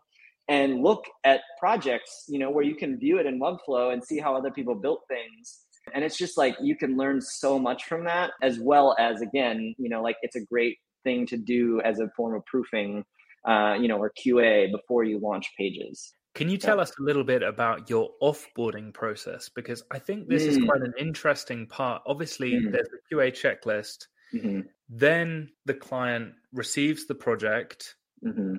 [0.49, 4.19] and look at projects, you know, where you can view it in Webflow and see
[4.19, 5.63] how other people built things.
[5.95, 9.75] And it's just like you can learn so much from that, as well as again,
[9.79, 13.05] you know, like it's a great thing to do as a form of proofing,
[13.47, 16.13] uh, you know, or QA before you launch pages.
[16.37, 19.49] Can you tell us a little bit about your offboarding process?
[19.49, 20.49] Because I think this mm.
[20.49, 22.03] is quite an interesting part.
[22.07, 22.71] Obviously, mm.
[22.71, 24.07] there's the QA checklist.
[24.33, 24.61] Mm-hmm.
[24.89, 27.97] Then the client receives the project.
[28.25, 28.57] Mm-hmm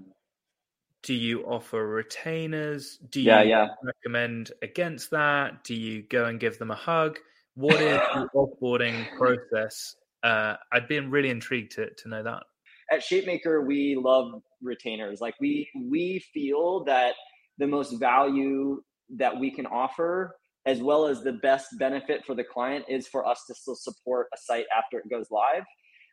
[1.07, 2.97] do you offer retainers?
[3.09, 3.67] Do you yeah, yeah.
[3.81, 5.63] recommend against that?
[5.63, 7.17] Do you go and give them a hug?
[7.55, 9.95] What is the offboarding process?
[10.21, 12.43] Uh, I'd be really intrigued to, to know that.
[12.91, 15.21] At ShapeMaker, we love retainers.
[15.21, 17.13] Like we we feel that
[17.57, 18.81] the most value
[19.17, 20.35] that we can offer,
[20.65, 24.27] as well as the best benefit for the client, is for us to still support
[24.33, 25.63] a site after it goes live.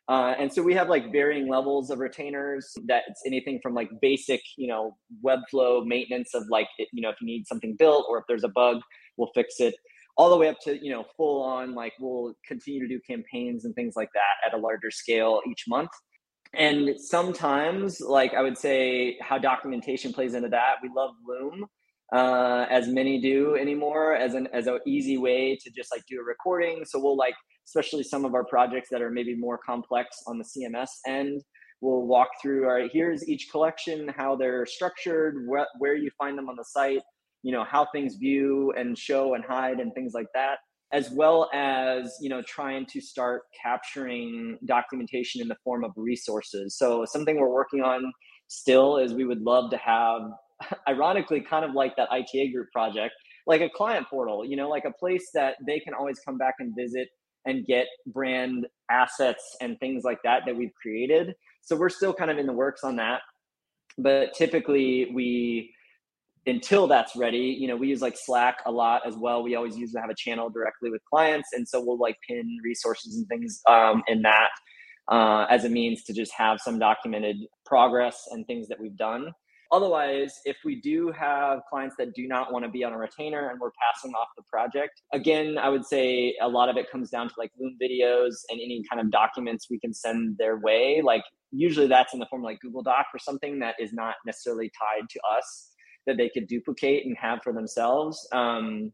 [0.07, 4.39] Uh, and so we have like varying levels of retainers that's anything from like basic,
[4.55, 8.23] you know, Webflow maintenance of like, you know, if you need something built or if
[8.27, 8.77] there's a bug,
[9.17, 9.73] we'll fix it
[10.15, 13.65] all the way up to, you know, full on, like we'll continue to do campaigns
[13.65, 15.89] and things like that at a larger scale each month.
[16.57, 20.75] And sometimes, like I would say, how documentation plays into that.
[20.81, 21.65] We love Loom,
[22.13, 26.19] uh, as many do anymore, as an as an easy way to just like do
[26.19, 26.83] a recording.
[26.85, 27.35] So we'll like
[27.67, 31.41] especially some of our projects that are maybe more complex on the CMS end.
[31.81, 36.37] We'll walk through, all right, here's each collection, how they're structured, where, where you find
[36.37, 37.01] them on the site,
[37.43, 40.59] you know, how things view and show and hide and things like that,
[40.95, 46.77] as well as, you know, trying to start capturing documentation in the form of resources.
[46.77, 48.13] So something we're working on
[48.47, 50.21] still is we would love to have,
[50.87, 53.13] ironically, kind of like that ITA group project,
[53.45, 56.55] like a client portal, you know, like a place that they can always come back
[56.59, 57.09] and visit
[57.45, 61.33] and get brand assets and things like that that we've created.
[61.61, 63.19] So we're still kind of in the works on that.
[63.97, 65.74] But typically we
[66.47, 69.43] until that's ready, you know, we use like Slack a lot as well.
[69.43, 71.49] We always use to have a channel directly with clients.
[71.53, 74.49] And so we'll like pin resources and things um, in that
[75.11, 79.31] uh, as a means to just have some documented progress and things that we've done.
[79.71, 83.49] Otherwise, if we do have clients that do not want to be on a retainer
[83.49, 87.09] and we're passing off the project, again, I would say a lot of it comes
[87.09, 91.01] down to like Loom videos and any kind of documents we can send their way.
[91.03, 94.15] Like usually that's in the form of like Google Doc or something that is not
[94.25, 95.71] necessarily tied to us
[96.07, 98.27] that they could duplicate and have for themselves.
[98.31, 98.91] Um,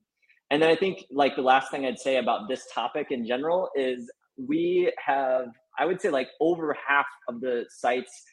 [0.49, 3.69] and then I think like the last thing I'd say about this topic in general
[3.75, 5.47] is we have,
[5.79, 8.23] I would say like over half of the sites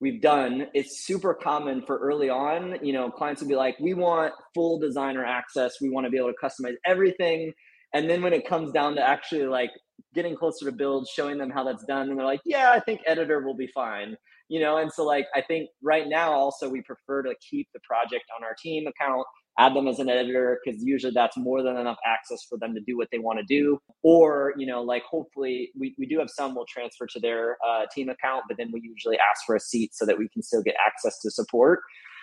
[0.00, 3.94] we've done, it's super common for early on, you know, clients will be like, we
[3.94, 5.80] want full designer access.
[5.80, 7.52] We want to be able to customize everything.
[7.94, 9.70] And then when it comes down to actually like
[10.14, 13.00] getting closer to build, showing them how that's done, and they're like, yeah, I think
[13.06, 14.16] editor will be fine.
[14.48, 17.80] You know, and so like I think right now also we prefer to keep the
[17.80, 19.26] project on our team account
[19.58, 22.80] add them as an editor because usually that's more than enough access for them to
[22.86, 23.78] do what they want to do.
[24.02, 27.86] Or you know like hopefully we, we do have some will transfer to their uh,
[27.94, 30.62] team account but then we usually ask for a seat so that we can still
[30.62, 31.80] get access to support.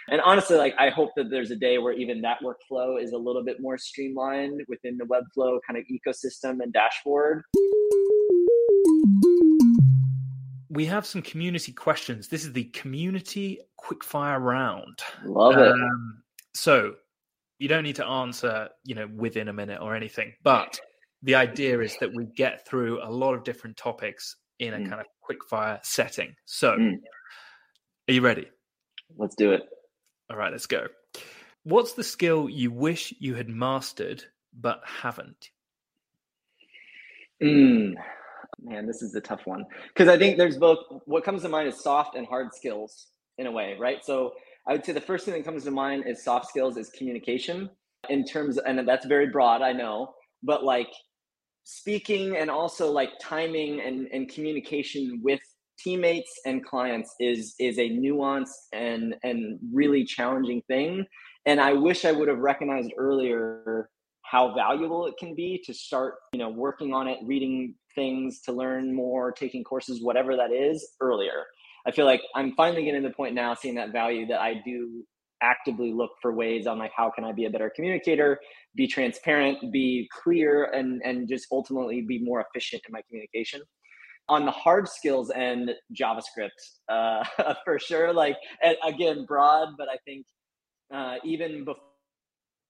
[0.08, 3.18] And honestly like i hope that there's a day where even that workflow is a
[3.18, 7.42] little bit more streamlined within the webflow kind of ecosystem and dashboard
[10.76, 12.28] we have some community questions.
[12.28, 15.00] This is the community quickfire round.
[15.24, 15.72] Love it.
[15.72, 16.22] Um,
[16.54, 16.96] so
[17.60, 20.34] you don't need to answer, you know, within a minute or anything.
[20.44, 20.80] But
[21.24, 24.90] the idea is that we get through a lot of different topics in a mm.
[24.90, 26.36] kind of quick fire setting.
[26.46, 26.98] So, mm.
[28.10, 28.48] are you ready?
[29.18, 29.64] Let's do it.
[30.30, 30.88] All right, let's go.
[31.64, 34.24] What's the skill you wish you had mastered
[34.60, 35.50] but haven't?
[37.42, 37.96] Mm.
[38.66, 40.80] Man, this is a tough one because I think there's both.
[41.05, 43.07] What comes to mind is soft and hard skills
[43.38, 44.03] in a way, right?
[44.03, 44.34] So
[44.68, 47.70] I would say the first thing that comes to mind is soft skills is communication
[48.09, 50.89] in terms, and that's very broad, I know, but like
[51.63, 55.39] speaking and also like timing and, and communication with
[55.78, 61.03] teammates and clients is is a nuanced and and really challenging thing
[61.45, 63.89] and i wish i would have recognized earlier
[64.22, 68.52] how valuable it can be to start you know working on it reading things to
[68.52, 71.46] learn more taking courses whatever that is earlier
[71.86, 74.56] I feel like I'm finally getting to the point now, seeing that value that I
[74.66, 75.06] do
[75.41, 78.39] actively look for ways on like how can I be a better communicator,
[78.76, 83.62] be transparent, be clear, and and just ultimately be more efficient in my communication.
[84.28, 86.50] On the hard skills end, JavaScript
[86.89, 87.24] uh,
[87.66, 88.12] for sure.
[88.12, 88.38] Like
[88.84, 90.26] again, broad, but I think
[90.91, 91.84] uh, even before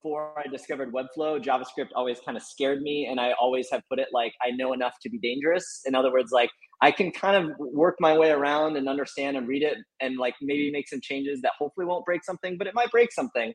[0.05, 3.07] before I discovered Webflow, JavaScript always kind of scared me.
[3.09, 5.81] And I always have put it like, I know enough to be dangerous.
[5.85, 6.51] In other words, like,
[6.81, 10.35] I can kind of work my way around and understand and read it and like
[10.41, 13.53] maybe make some changes that hopefully won't break something, but it might break something.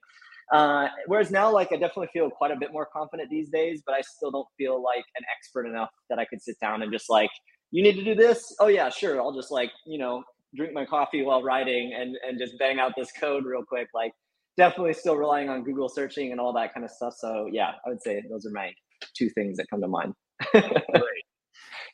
[0.52, 3.94] Uh, whereas now, like I definitely feel quite a bit more confident these days, but
[3.94, 7.08] I still don't feel like an expert enough that I could sit down and just
[7.08, 7.30] like,
[7.70, 8.56] you need to do this.
[8.58, 9.20] Oh yeah, sure.
[9.20, 10.24] I'll just like you know
[10.56, 13.86] drink my coffee while riding and and just bang out this code real quick.
[13.94, 14.12] Like
[14.60, 17.14] definitely still relying on Google searching and all that kind of stuff.
[17.16, 18.72] So yeah, I would say those are my
[19.16, 20.12] two things that come to mind.
[20.52, 20.74] Great.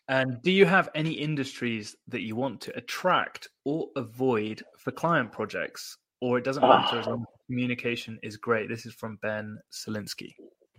[0.08, 5.32] And do you have any industries that you want to attract or avoid for client
[5.32, 5.98] projects?
[6.20, 8.68] Or it doesn't matter as long as communication is great.
[8.68, 10.36] This is from Ben Selinsky.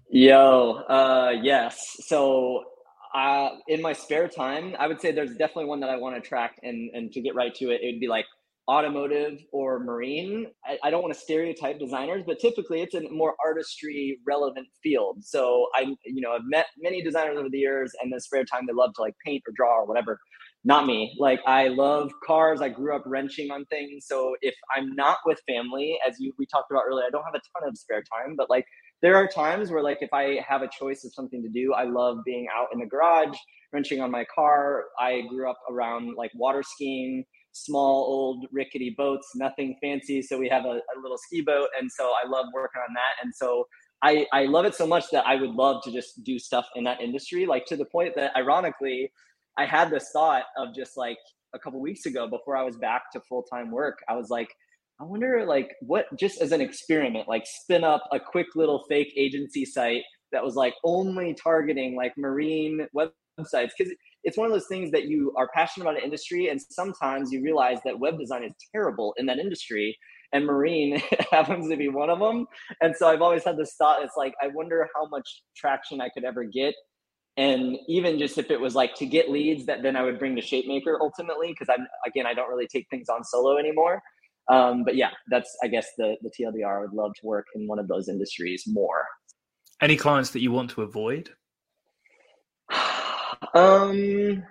[0.10, 1.78] Yo, uh, yes.
[2.06, 2.64] So
[3.14, 6.22] uh, in my spare time, I would say there's definitely one that I want to
[6.22, 8.26] attract and, and to get right to it, it would be like
[8.70, 10.48] automotive or marine.
[10.66, 15.24] I, I, don't want to stereotype designers, but typically it's a more artistry relevant field.
[15.24, 18.66] So I, you know, I've met many designers over the years, and the spare time
[18.68, 20.20] they love to like paint or draw or whatever.
[20.66, 21.16] Not me.
[21.18, 22.62] Like I love cars.
[22.62, 24.06] I grew up wrenching on things.
[24.06, 27.36] So if I'm not with family, as you we talked about earlier, I don't have
[27.36, 28.66] a ton of spare time, but like
[29.02, 31.86] there are times where like if I have a choice of something to do, I
[31.86, 33.38] love being out in the garage,
[33.72, 34.86] wrenching on my car.
[35.00, 37.24] I grew up around like water skiing
[37.66, 40.22] small old rickety boats nothing fancy.
[40.22, 41.70] So we have a, a, little ski boat.
[41.80, 43.24] And so i love working on that.
[43.24, 43.66] And so
[44.04, 46.84] I, I love it so much that i would love to just do stuff in
[46.84, 49.12] that industry like to the point that ironically
[49.58, 51.18] i had this thought of just like
[51.56, 53.98] a couple weeks ago before i was back to full-time work.
[54.08, 54.50] I was like
[55.02, 59.14] i wonder like what just as an experiment like spin up a quick little fake
[59.18, 63.72] agency site that was like only targeting like marine websites.
[63.78, 63.94] Because
[64.28, 67.42] it's one of those things that you are passionate about an industry and sometimes you
[67.42, 69.98] realize that web design is terrible in that industry
[70.34, 71.02] and marine
[71.32, 72.46] happens to be one of them
[72.82, 76.10] and so i've always had this thought it's like i wonder how much traction i
[76.10, 76.76] could ever get
[77.38, 80.36] and even just if it was like to get leads that then i would bring
[80.36, 84.02] to shapemaker ultimately because i'm again i don't really take things on solo anymore.
[84.50, 87.68] Um, but yeah that's i guess the the tldr i would love to work in
[87.68, 89.06] one of those industries more.
[89.82, 91.32] Any clients that you want to avoid
[93.54, 94.44] um,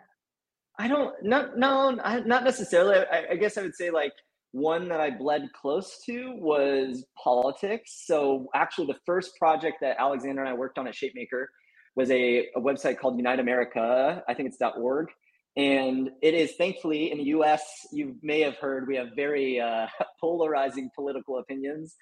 [0.79, 1.15] I don't.
[1.23, 3.05] Not no, not necessarily.
[3.11, 4.13] I, I guess I would say like
[4.53, 8.03] one that I bled close to was politics.
[8.07, 11.47] So actually, the first project that Alexander and I worked on at ShapeMaker
[11.95, 14.23] was a, a website called Unite America.
[14.29, 15.09] I think it's .org.
[15.57, 19.87] And it is thankfully in the US, you may have heard, we have very uh,
[20.21, 21.97] polarizing political opinions.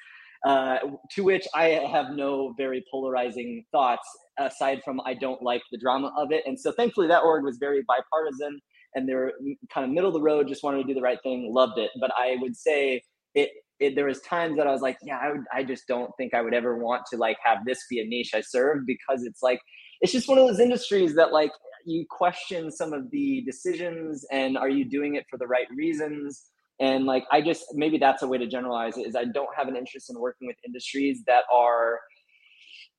[0.45, 0.77] Uh,
[1.11, 4.07] to which I have no very polarizing thoughts
[4.39, 6.43] aside from I don't like the drama of it.
[6.47, 8.61] And so thankfully that org was very bipartisan
[8.95, 9.33] and they were
[9.73, 11.91] kind of middle of the road, just wanted to do the right thing, loved it.
[11.99, 13.03] But I would say
[13.35, 16.11] it, it there was times that I was like, yeah, I, would, I just don't
[16.19, 19.25] think I would ever want to like have this be a niche I serve because
[19.25, 19.61] it's like,
[20.03, 21.53] it's just one of those industries that like
[21.87, 26.51] you question some of the decisions and are you doing it for the right reasons?
[26.81, 29.69] And like i just maybe that's a way to generalize it is i don't have
[29.69, 32.01] an interest in working with industries that are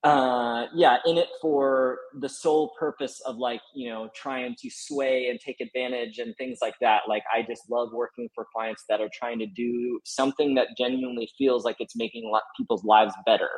[0.06, 5.30] uh yeah in it for the sole purpose of like you know trying to sway
[5.30, 7.02] and take advantage and things like that.
[7.10, 11.28] Like i just love working for clients that are trying to do something that genuinely
[11.38, 13.50] feels like it's making people's lives better.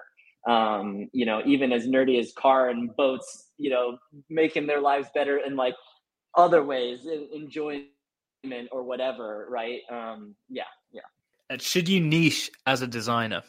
[0.47, 3.97] Um you know even as nerdy as car and boats you know
[4.30, 5.76] making their lives better in like
[6.36, 7.88] other ways enjoying
[8.71, 9.81] or whatever, right?
[9.91, 11.01] Um, yeah, yeah.
[11.49, 13.43] And should you niche as a designer?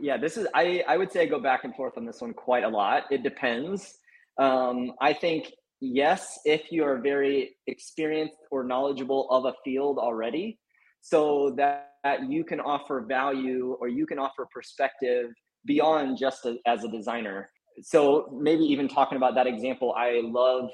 [0.00, 2.34] Yeah, this is I I would say I go back and forth on this one
[2.34, 3.04] quite a lot.
[3.10, 3.98] It depends.
[4.38, 10.58] Um, I think yes, if you are very experienced or knowledgeable of a field already,
[11.00, 15.30] so that, that you can offer value or you can offer perspective
[15.64, 17.50] beyond just a, as a designer.
[17.82, 20.70] So maybe even talking about that example, I love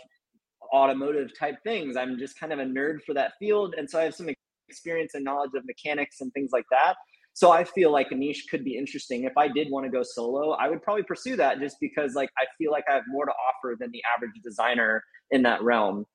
[0.73, 1.97] automotive type things.
[1.97, 3.75] I'm just kind of a nerd for that field.
[3.77, 4.29] And so I have some
[4.69, 6.95] experience and knowledge of mechanics and things like that.
[7.35, 9.25] So I feel like a niche could be interesting.
[9.25, 12.31] If I did want to go solo, I would probably pursue that just because like
[12.39, 15.03] I feel like I have more to offer than the average designer
[15.33, 16.07] in that realm.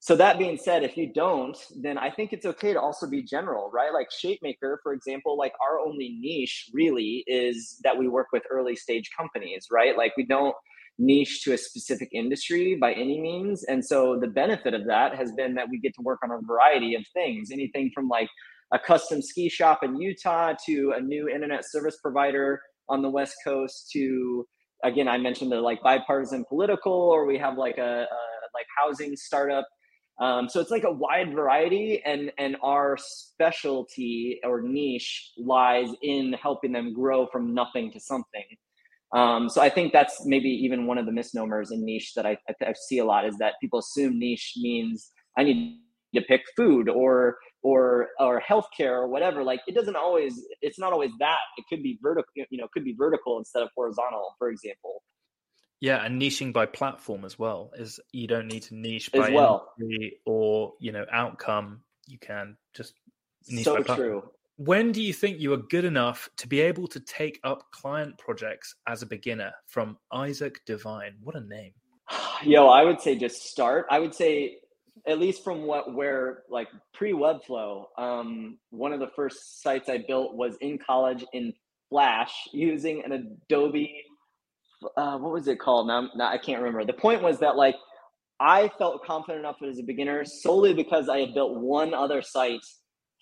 [0.00, 3.22] So that being said, if you don't, then I think it's okay to also be
[3.22, 3.90] general, right?
[3.90, 8.76] Like ShapeMaker, for example, like our only niche really is that we work with early
[8.76, 9.96] stage companies, right?
[9.96, 10.54] Like we don't
[10.98, 13.64] niche to a specific industry by any means.
[13.64, 16.40] And so the benefit of that has been that we get to work on a
[16.46, 18.28] variety of things, anything from like
[18.72, 23.36] a custom ski shop in Utah to a new internet service provider on the West
[23.44, 24.46] Coast to
[24.82, 28.18] again I mentioned the like bipartisan political or we have like a, a
[28.54, 29.66] like housing startup.
[30.20, 36.34] Um, so it's like a wide variety and and our specialty or niche lies in
[36.34, 38.44] helping them grow from nothing to something.
[39.14, 42.36] Um, so I think that's maybe even one of the misnomers in niche that I,
[42.48, 45.78] I, I, see a lot is that people assume niche means I need
[46.16, 49.44] to pick food or or or healthcare or whatever.
[49.44, 51.38] Like it doesn't always it's not always that.
[51.56, 55.02] It could be vertical, you know, could be vertical instead of horizontal, for example.
[55.80, 59.72] Yeah, and niching by platform as well is you don't need to niche by well.
[59.78, 61.82] industry or you know outcome.
[62.06, 62.94] You can just
[63.48, 64.08] niche So by platform.
[64.08, 64.30] true.
[64.56, 68.16] When do you think you are good enough to be able to take up client
[68.18, 69.52] projects as a beginner?
[69.66, 71.72] From Isaac Divine, what a name!
[72.44, 73.86] Yo, I would say just start.
[73.90, 74.58] I would say
[75.08, 80.04] at least from what where like pre Webflow, um, one of the first sites I
[80.06, 81.52] built was in college in
[81.90, 83.92] Flash using an Adobe.
[84.96, 85.88] Uh, what was it called?
[85.88, 86.84] Now, now I can't remember.
[86.84, 87.74] The point was that like
[88.38, 92.64] I felt confident enough as a beginner solely because I had built one other site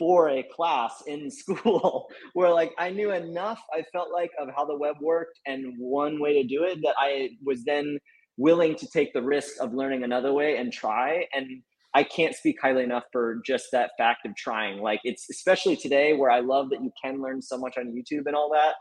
[0.02, 4.64] for a class in school where like I knew enough I felt like of how
[4.64, 7.98] the web worked and one way to do it that I was then
[8.36, 11.24] willing to take the risk of learning another way and try.
[11.32, 11.62] And
[11.94, 14.80] I can't speak highly enough for just that fact of trying.
[14.80, 18.26] Like it's especially today where I love that you can learn so much on YouTube
[18.26, 18.74] and all that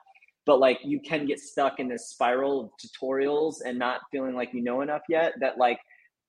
[0.47, 4.49] but like you can get stuck in this spiral of tutorials and not feeling like
[4.53, 5.77] you know enough yet that like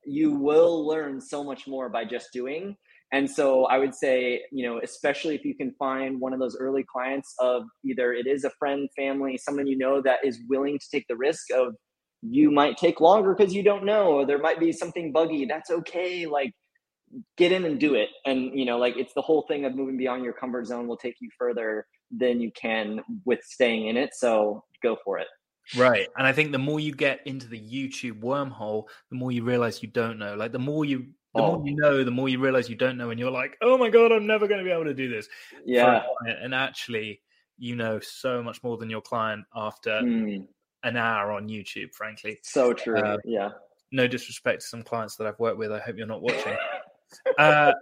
[0.05, 2.76] you will learn so much more by just doing
[3.13, 6.57] and so I would say, you know, especially if you can find one of those
[6.57, 10.79] early clients of either it is a friend, family, someone you know that is willing
[10.79, 11.75] to take the risk of
[12.23, 15.45] you might take longer because you don't know, or there might be something buggy.
[15.45, 16.25] That's okay.
[16.25, 16.53] Like
[17.37, 18.09] get in and do it.
[18.25, 20.97] And, you know, like it's the whole thing of moving beyond your comfort zone will
[20.97, 24.15] take you further than you can with staying in it.
[24.15, 25.29] So go for it.
[25.77, 26.09] Right.
[26.17, 29.83] And I think the more you get into the YouTube wormhole, the more you realize
[29.83, 30.35] you don't know.
[30.35, 31.57] Like the more you the Oh.
[31.59, 33.89] more you know, the more you realize you don't know, and you're like, oh my
[33.91, 35.28] god, I'm never going to be able to do this.
[35.64, 36.03] Yeah.
[36.26, 37.20] And actually,
[37.59, 40.47] you know so much more than your client after Mm,
[40.83, 41.93] an hour on YouTube.
[41.95, 42.99] Frankly, so true.
[42.99, 43.51] Uh, yeah.
[43.93, 45.70] no disrespect to some clients that I've worked with.
[45.72, 46.57] I hope you're not watching.
[47.39, 47.72] uh,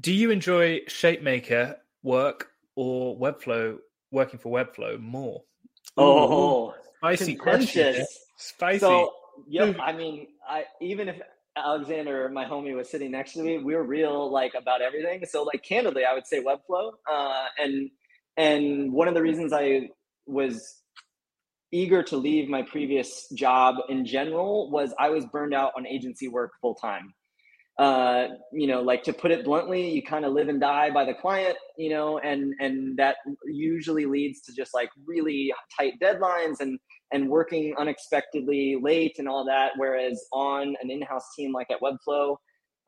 [0.00, 3.78] do you enjoy ShapeMaker work or Webflow
[4.10, 5.42] working for Webflow more?
[5.96, 8.04] Oh, spicy question.
[8.36, 8.78] Spicy.
[8.80, 9.12] So,
[9.46, 9.76] yep.
[9.80, 11.20] I mean, I even if
[11.56, 15.24] Alexander, my homie, was sitting next to me, we were real like about everything.
[15.26, 16.92] So, like candidly, I would say Webflow.
[17.10, 17.90] Uh, and
[18.36, 19.90] and one of the reasons I
[20.26, 20.82] was
[21.72, 26.28] eager to leave my previous job in general was I was burned out on agency
[26.28, 27.14] work full time.
[27.76, 31.04] Uh, you know, like to put it bluntly, you kind of live and die by
[31.04, 36.60] the client, you know, and and that usually leads to just like really tight deadlines
[36.60, 36.78] and
[37.14, 39.72] and working unexpectedly late and all that.
[39.76, 42.36] Whereas on an in-house team like at Webflow,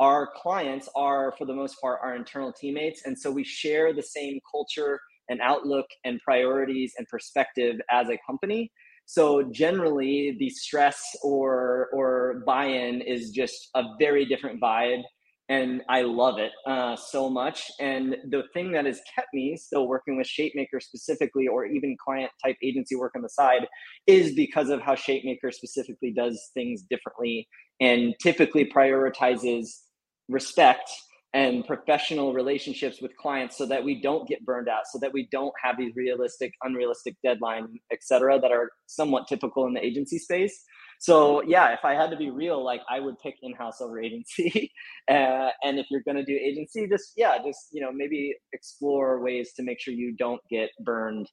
[0.00, 4.02] our clients are for the most part our internal teammates, and so we share the
[4.02, 5.00] same culture
[5.30, 8.70] and outlook and priorities and perspective as a company.
[9.06, 15.02] So generally, the stress or or buy-in is just a very different vibe,
[15.48, 17.70] and I love it uh, so much.
[17.78, 22.30] And the thing that has kept me still working with ShapeMaker specifically, or even client
[22.44, 23.66] type agency work on the side,
[24.06, 27.48] is because of how ShapeMaker specifically does things differently
[27.80, 29.68] and typically prioritizes
[30.28, 30.90] respect
[31.34, 35.28] and professional relationships with clients so that we don't get burned out so that we
[35.30, 40.18] don't have these realistic unrealistic deadline et cetera that are somewhat typical in the agency
[40.18, 40.64] space
[40.98, 44.70] so yeah if i had to be real like i would pick in-house over agency
[45.10, 49.22] uh, and if you're going to do agency just yeah just you know maybe explore
[49.22, 51.28] ways to make sure you don't get burned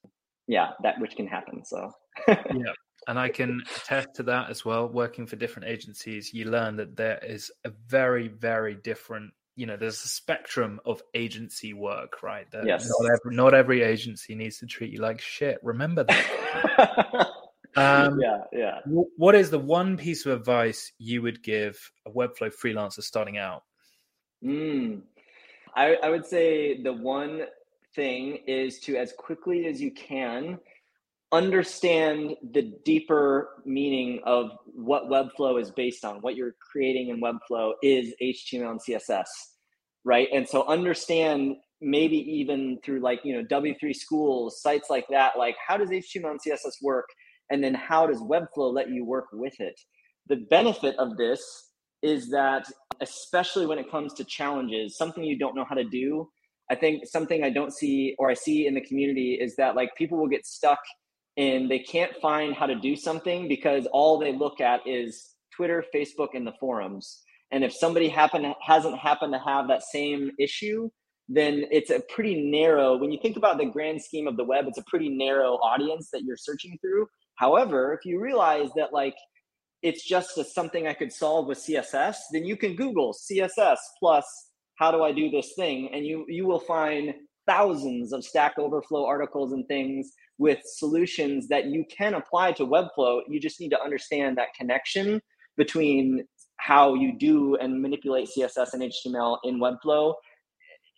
[0.47, 1.91] yeah that which can happen so
[2.27, 2.73] yeah.
[3.07, 4.87] And I can attest to that as well.
[4.87, 9.75] Working for different agencies, you learn that there is a very, very different, you know,
[9.75, 12.49] there's a spectrum of agency work, right?
[12.51, 12.87] That Yes.
[12.87, 15.59] Not every, not every agency needs to treat you like shit.
[15.63, 17.27] Remember that.
[17.75, 22.11] Um, yeah yeah wh- What is the one piece of advice you would give a
[22.11, 23.63] Webflow freelancer starting out?
[24.43, 25.01] Mm.
[25.75, 27.43] I, I would say the one
[27.95, 30.59] thing is to, as quickly as you can,
[31.31, 36.17] understand the deeper meaning of what Webflow is based on.
[36.17, 39.25] What you're creating in Webflow is HTML and CSS,
[40.03, 40.27] right?
[40.31, 45.55] And so understand maybe even through like, you know, W3 schools, sites like that, like
[45.65, 47.09] how does HTML and CSS work?
[47.53, 49.79] And then how does Webflow let you work with it?
[50.27, 51.69] The benefit of this
[52.01, 52.65] is that
[52.99, 56.27] especially when it comes to challenges, something you don't know how to do.
[56.71, 59.91] I think something I don't see or I see in the community is that like
[59.95, 60.79] people will get stuck
[61.37, 65.85] and they can't find how to do something because all they look at is Twitter,
[65.93, 67.21] Facebook, and the forums.
[67.51, 70.89] And if somebody happen hasn't happened to have that same issue,
[71.29, 72.97] then it's a pretty narrow.
[72.97, 76.09] When you think about the grand scheme of the web, it's a pretty narrow audience
[76.13, 77.05] that you're searching through.
[77.43, 79.17] However, if you realize that like
[79.81, 84.25] it's just a, something I could solve with CSS, then you can Google CSS plus
[84.75, 87.13] how do I do this thing, and you you will find
[87.45, 93.19] thousands of Stack Overflow articles and things with solutions that you can apply to Webflow.
[93.27, 95.21] You just need to understand that connection
[95.57, 96.25] between
[96.55, 100.13] how you do and manipulate CSS and HTML in Webflow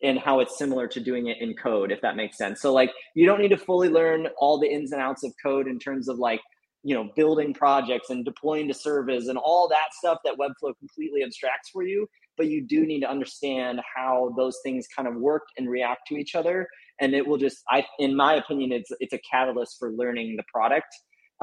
[0.04, 2.62] and how it's similar to doing it in code, if that makes sense.
[2.62, 5.68] So like you don't need to fully learn all the ins and outs of code
[5.68, 6.42] in terms of like,
[6.84, 11.24] you know, building projects and deploying to service and all that stuff that Webflow completely
[11.24, 12.08] abstracts for you.
[12.38, 16.18] But you do need to understand how those things kind of work and react to
[16.18, 16.68] each other.
[17.00, 20.44] And it will just, I, in my opinion, it's it's a catalyst for learning the
[20.54, 20.88] product.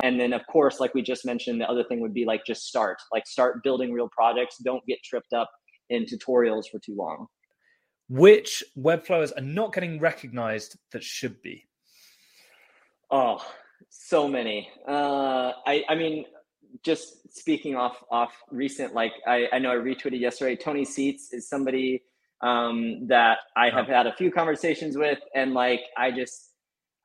[0.03, 2.63] And then, of course, like we just mentioned, the other thing would be like just
[2.63, 4.57] start, like start building real projects.
[4.65, 5.51] Don't get tripped up
[5.91, 7.27] in tutorials for too long.
[8.13, 11.65] Which Webflowers are not getting recognized that should be?
[13.11, 13.43] Oh,
[13.89, 14.69] so many.
[14.87, 16.27] Uh, I, I mean,
[16.83, 20.57] just speaking off off recent, like I, I know I retweeted yesterday.
[20.57, 22.03] Tony Seats is somebody
[22.43, 26.51] um, that I have had a few conversations with, and like I just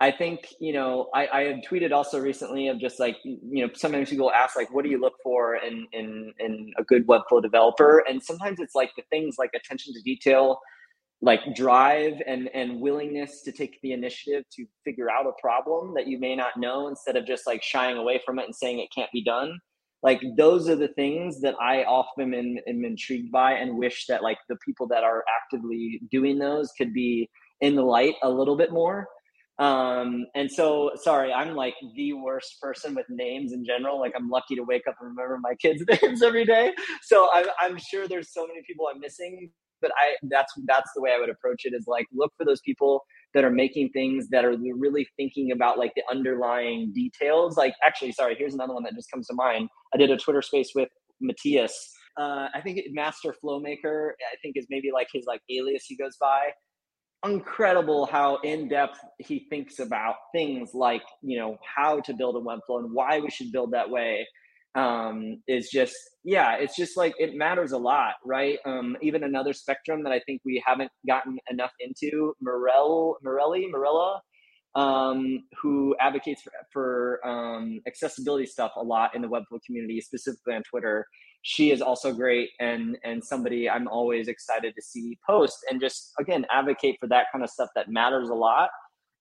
[0.02, 3.72] I think you know I, I have tweeted also recently of just like you know
[3.76, 7.42] sometimes people ask like what do you look for in in in a good Webflow
[7.42, 10.60] developer, and sometimes it's like the things like attention to detail,
[11.22, 16.08] like drive and and willingness to take the initiative to figure out a problem that
[16.08, 18.90] you may not know instead of just like shying away from it and saying it
[18.94, 19.58] can't be done.
[20.04, 24.22] Like those are the things that i often am, am intrigued by and wish that
[24.22, 27.30] like the people that are actively doing those could be
[27.62, 29.08] in the light a little bit more.
[29.58, 34.00] Um and so sorry i'm like the worst person with names in general.
[34.00, 36.76] Like i'm lucky to wake up and remember my kids names every day.
[37.02, 39.50] So i'm, I'm sure there's so many people i'm missing
[39.82, 42.62] but I that's that's the way I would approach it is like look for those
[42.62, 43.04] people
[43.34, 47.58] that are making things that are really thinking about like the underlying details.
[47.58, 49.70] Like actually, sorry, here's another one that just comes to mind.
[49.94, 50.90] I did a Twitter space with
[51.22, 51.94] Matthias.
[52.20, 54.12] Uh, I think Master Flowmaker.
[54.12, 56.50] I think is maybe like his like alias he goes by.
[57.26, 62.40] Incredible how in depth he thinks about things like you know how to build a
[62.40, 64.26] Webflow and why we should build that way
[64.76, 68.60] um, is just yeah it's just like it matters a lot right?
[68.66, 74.22] Um, even another spectrum that i think we haven't gotten enough into morel morelli morella
[74.76, 80.54] um, who advocates for, for um, accessibility stuff a lot in the webflow community specifically
[80.54, 81.08] on twitter.
[81.44, 86.12] She is also great and and somebody i'm always excited to see post and just
[86.20, 88.70] again advocate for that kind of stuff that matters a lot.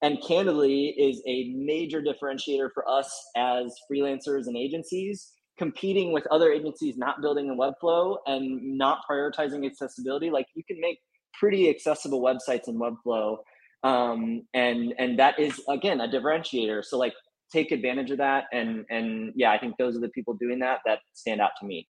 [0.03, 6.53] And candidly is a major differentiator for us as freelancers and agencies competing with other
[6.53, 10.99] agencies not building a webflow and not prioritizing accessibility like you can make
[11.33, 13.39] pretty accessible websites in webflow
[13.87, 16.85] um, and and that is again a differentiator.
[16.85, 17.15] So like
[17.53, 20.81] take advantage of that and and yeah i think those are the people doing that
[20.85, 21.89] that stand out to me.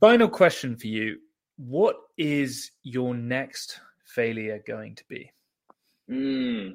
[0.00, 1.18] Final question for you.
[1.56, 5.30] What is your next failure going to be?
[6.10, 6.74] Mm.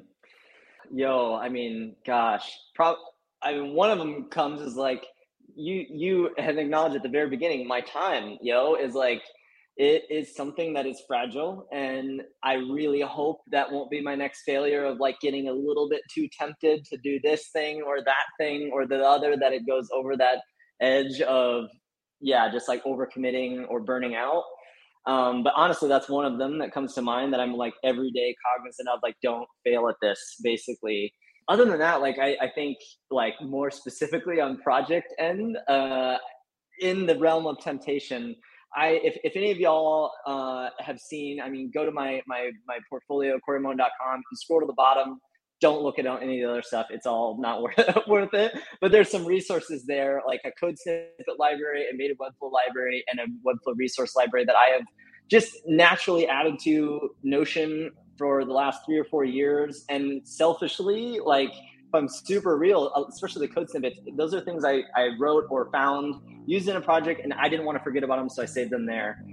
[0.90, 2.96] yo i mean gosh pro-
[3.42, 5.06] I mean, one of them comes is like
[5.54, 7.66] you you have acknowledged at the very beginning.
[7.66, 9.22] My time, yo, is like
[9.76, 14.42] it is something that is fragile, and I really hope that won't be my next
[14.44, 18.26] failure of like getting a little bit too tempted to do this thing or that
[18.38, 19.36] thing or the other.
[19.36, 20.38] That it goes over that
[20.80, 21.66] edge of
[22.20, 24.42] yeah, just like overcommitting or burning out.
[25.06, 28.10] Um, but honestly, that's one of them that comes to mind that I'm like every
[28.10, 28.98] day cognizant of.
[29.02, 31.12] Like, don't fail at this, basically
[31.48, 32.78] other than that, like I, I think
[33.10, 36.16] like more specifically on project end, uh,
[36.80, 38.36] in the realm of temptation,
[38.76, 42.50] I if, if any of y'all uh, have seen, I mean, go to my my
[42.66, 45.20] my portfolio, coreymoen.com, you scroll to the bottom,
[45.60, 46.86] don't look at any of the other stuff.
[46.90, 48.52] It's all not worth, worth it.
[48.80, 53.20] But there's some resources there, like a code snippet library, a native Webflow library, and
[53.20, 54.82] a Webflow resource library that I have
[55.28, 59.84] just naturally added to Notion for the last three or four years.
[59.88, 64.64] And selfishly, like if I'm super real, uh, especially the code snippets, those are things
[64.64, 66.16] I, I wrote or found,
[66.46, 68.70] used in a project, and I didn't want to forget about them, so I saved
[68.70, 69.24] them there.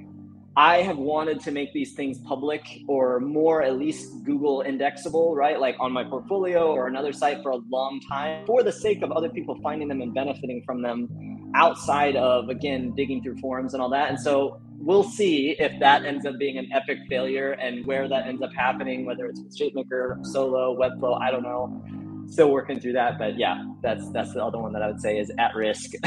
[0.57, 5.59] I have wanted to make these things public or more at least Google indexable, right?
[5.59, 9.11] Like on my portfolio or another site for a long time for the sake of
[9.11, 13.83] other people finding them and benefiting from them outside of, again, digging through forums and
[13.83, 14.09] all that.
[14.09, 18.27] And so we'll see if that ends up being an epic failure and where that
[18.27, 21.83] ends up happening, whether it's with ShapeMaker, Solo, Webflail, I don't know.
[22.27, 25.19] Still working through that, but yeah, that's that's the other one that I would say
[25.19, 25.91] is at risk.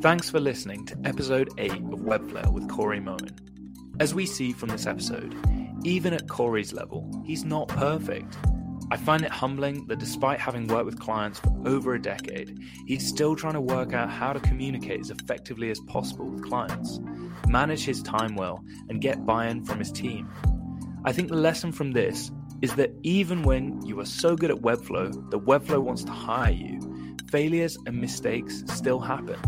[0.00, 3.30] Thanks for listening to episode 8 of Webflow with Corey Moen.
[4.00, 5.36] As we see from this episode,
[5.84, 8.36] even at Corey's level, he's not perfect.
[8.92, 13.06] I find it humbling that despite having worked with clients for over a decade, he's
[13.06, 16.98] still trying to work out how to communicate as effectively as possible with clients,
[17.46, 20.28] manage his time well, and get buy in from his team.
[21.04, 22.32] I think the lesson from this
[22.62, 26.50] is that even when you are so good at Webflow that Webflow wants to hire
[26.50, 29.38] you, failures and mistakes still happen.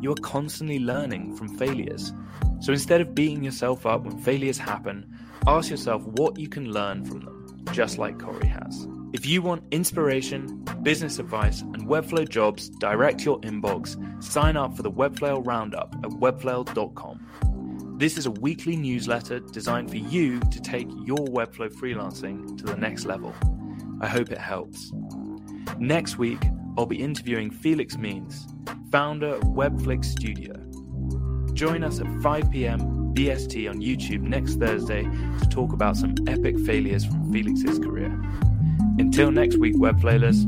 [0.00, 2.14] You are constantly learning from failures.
[2.60, 5.14] So instead of beating yourself up when failures happen,
[5.46, 7.37] ask yourself what you can learn from them
[7.72, 8.88] just like Corey has.
[9.12, 14.82] If you want inspiration, business advice, and Webflow jobs direct your inbox, sign up for
[14.82, 17.96] the Webflail Roundup at webflail.com.
[17.98, 22.76] This is a weekly newsletter designed for you to take your Webflow freelancing to the
[22.76, 23.34] next level.
[24.00, 24.92] I hope it helps.
[25.78, 26.42] Next week,
[26.76, 28.46] I'll be interviewing Felix Means,
[28.92, 30.54] founder of Webflix Studio.
[31.54, 32.97] Join us at 5 p.m.
[33.18, 38.16] BST on YouTube next Thursday to talk about some epic failures from Felix's career.
[39.00, 40.44] Until next week, Webflailers,